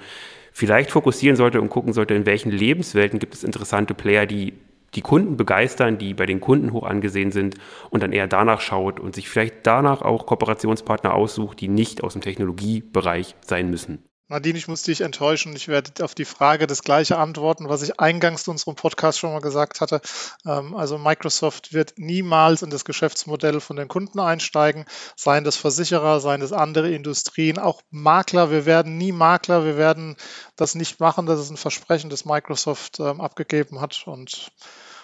vielleicht 0.52 0.90
fokussieren 0.90 1.36
sollte 1.36 1.60
und 1.60 1.68
gucken 1.68 1.92
sollte, 1.92 2.14
in 2.14 2.24
welchen 2.24 2.50
Lebenswelten 2.50 3.18
gibt 3.18 3.34
es 3.34 3.44
interessante 3.44 3.92
Player, 3.92 4.24
die 4.24 4.54
die 4.94 5.03
Kunden 5.03 5.37
begeistern, 5.37 5.98
die 5.98 6.14
bei 6.14 6.26
den 6.26 6.40
Kunden 6.40 6.72
hoch 6.72 6.85
angesehen 6.85 7.31
sind 7.31 7.57
und 7.90 8.03
dann 8.03 8.12
eher 8.12 8.26
danach 8.26 8.61
schaut 8.61 9.00
und 9.00 9.14
sich 9.14 9.29
vielleicht 9.29 9.66
danach 9.66 10.03
auch 10.03 10.26
Kooperationspartner 10.26 11.14
aussucht, 11.14 11.61
die 11.61 11.68
nicht 11.68 12.03
aus 12.03 12.14
dem 12.14 12.22
Technologiebereich 12.22 13.37
sein 13.40 13.70
müssen. 13.70 14.09
Nadine, 14.30 14.56
ich 14.56 14.68
muss 14.68 14.84
dich 14.84 15.00
enttäuschen. 15.00 15.56
Ich 15.56 15.66
werde 15.66 16.04
auf 16.04 16.14
die 16.14 16.24
Frage 16.24 16.68
das 16.68 16.84
gleiche 16.84 17.18
antworten, 17.18 17.68
was 17.68 17.82
ich 17.82 17.98
eingangs 17.98 18.44
zu 18.44 18.52
unserem 18.52 18.76
Podcast 18.76 19.18
schon 19.18 19.32
mal 19.32 19.40
gesagt 19.40 19.80
hatte. 19.80 20.00
Ähm, 20.46 20.76
also 20.76 20.98
Microsoft 20.98 21.72
wird 21.72 21.94
niemals 21.96 22.62
in 22.62 22.70
das 22.70 22.84
Geschäftsmodell 22.84 23.60
von 23.60 23.74
den 23.74 23.88
Kunden 23.88 24.20
einsteigen, 24.20 24.84
seien 25.16 25.42
das 25.42 25.56
Versicherer, 25.56 26.20
seien 26.20 26.40
das 26.40 26.52
andere 26.52 26.92
Industrien, 26.92 27.58
auch 27.58 27.82
Makler. 27.90 28.52
Wir 28.52 28.66
werden 28.66 28.98
nie 28.98 29.10
Makler, 29.10 29.64
wir 29.64 29.76
werden 29.76 30.16
das 30.54 30.76
nicht 30.76 31.00
machen. 31.00 31.26
Das 31.26 31.40
ist 31.40 31.50
ein 31.50 31.56
Versprechen, 31.56 32.08
das 32.08 32.24
Microsoft 32.24 33.00
ähm, 33.00 33.20
abgegeben 33.20 33.80
hat. 33.80 34.04
Und 34.06 34.52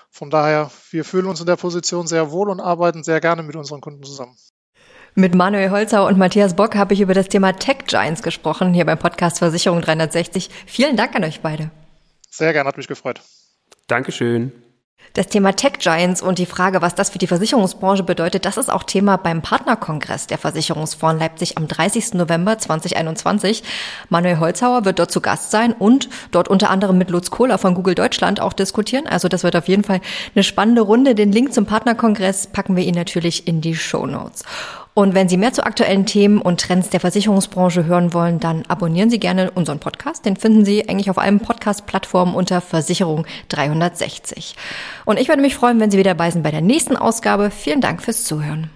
von 0.08 0.30
daher, 0.30 0.70
wir 0.90 1.04
fühlen 1.04 1.26
uns 1.26 1.40
in 1.40 1.46
der 1.46 1.56
Position 1.56 2.06
sehr 2.06 2.30
wohl 2.30 2.48
und 2.48 2.60
arbeiten 2.60 3.02
sehr 3.02 3.20
gerne 3.20 3.42
mit 3.42 3.56
unseren 3.56 3.80
Kunden 3.80 4.04
zusammen. 4.04 4.36
Mit 5.18 5.34
Manuel 5.34 5.70
Holzau 5.70 6.06
und 6.06 6.18
Matthias 6.18 6.52
Bock 6.52 6.74
habe 6.74 6.92
ich 6.92 7.00
über 7.00 7.14
das 7.14 7.28
Thema 7.28 7.54
Tech 7.54 7.86
Giants 7.86 8.22
gesprochen, 8.22 8.74
hier 8.74 8.84
beim 8.84 8.98
Podcast 8.98 9.38
Versicherung 9.38 9.80
360. 9.80 10.50
Vielen 10.66 10.94
Dank 10.94 11.16
an 11.16 11.24
euch 11.24 11.40
beide. 11.40 11.70
Sehr 12.30 12.52
gerne, 12.52 12.68
hat 12.68 12.76
mich 12.76 12.86
gefreut. 12.86 13.22
Dankeschön. 13.86 14.52
Das 15.14 15.28
Thema 15.28 15.56
Tech 15.56 15.78
Giants 15.78 16.20
und 16.20 16.38
die 16.38 16.44
Frage, 16.44 16.82
was 16.82 16.94
das 16.94 17.08
für 17.08 17.16
die 17.16 17.28
Versicherungsbranche 17.28 18.02
bedeutet, 18.02 18.44
das 18.44 18.58
ist 18.58 18.70
auch 18.70 18.82
Thema 18.82 19.16
beim 19.16 19.40
Partnerkongress 19.40 20.26
der 20.26 20.36
Versicherungsfonds 20.36 21.18
Leipzig 21.18 21.56
am 21.56 21.66
30. 21.66 22.12
November 22.12 22.58
2021. 22.58 23.62
Manuel 24.10 24.38
Holzhauer 24.38 24.84
wird 24.84 24.98
dort 24.98 25.10
zu 25.10 25.22
Gast 25.22 25.50
sein 25.50 25.72
und 25.72 26.10
dort 26.30 26.48
unter 26.48 26.68
anderem 26.68 26.98
mit 26.98 27.08
Lutz 27.08 27.30
Kohler 27.30 27.56
von 27.56 27.72
Google 27.72 27.94
Deutschland 27.94 28.38
auch 28.38 28.52
diskutieren. 28.52 29.06
Also 29.06 29.28
das 29.28 29.44
wird 29.44 29.56
auf 29.56 29.68
jeden 29.68 29.84
Fall 29.84 30.02
eine 30.34 30.44
spannende 30.44 30.82
Runde. 30.82 31.14
Den 31.14 31.32
Link 31.32 31.54
zum 31.54 31.64
Partnerkongress 31.64 32.48
packen 32.48 32.76
wir 32.76 32.84
Ihnen 32.84 32.98
natürlich 32.98 33.48
in 33.48 33.62
die 33.62 33.76
Show 33.76 34.04
Notes. 34.04 34.44
Und 34.98 35.14
wenn 35.14 35.28
Sie 35.28 35.36
mehr 35.36 35.52
zu 35.52 35.62
aktuellen 35.66 36.06
Themen 36.06 36.40
und 36.40 36.58
Trends 36.58 36.88
der 36.88 37.00
Versicherungsbranche 37.00 37.84
hören 37.84 38.14
wollen, 38.14 38.40
dann 38.40 38.64
abonnieren 38.66 39.10
Sie 39.10 39.20
gerne 39.20 39.50
unseren 39.50 39.78
Podcast. 39.78 40.24
Den 40.24 40.36
finden 40.36 40.64
Sie 40.64 40.88
eigentlich 40.88 41.10
auf 41.10 41.18
allen 41.18 41.38
Podcast-Plattformen 41.38 42.34
unter 42.34 42.62
Versicherung 42.62 43.26
360. 43.50 44.56
Und 45.04 45.20
ich 45.20 45.28
würde 45.28 45.42
mich 45.42 45.54
freuen, 45.54 45.80
wenn 45.80 45.90
Sie 45.90 45.98
wieder 45.98 46.12
dabei 46.12 46.30
sind 46.30 46.44
bei 46.44 46.50
der 46.50 46.62
nächsten 46.62 46.96
Ausgabe. 46.96 47.50
Vielen 47.50 47.82
Dank 47.82 48.00
fürs 48.00 48.24
Zuhören. 48.24 48.70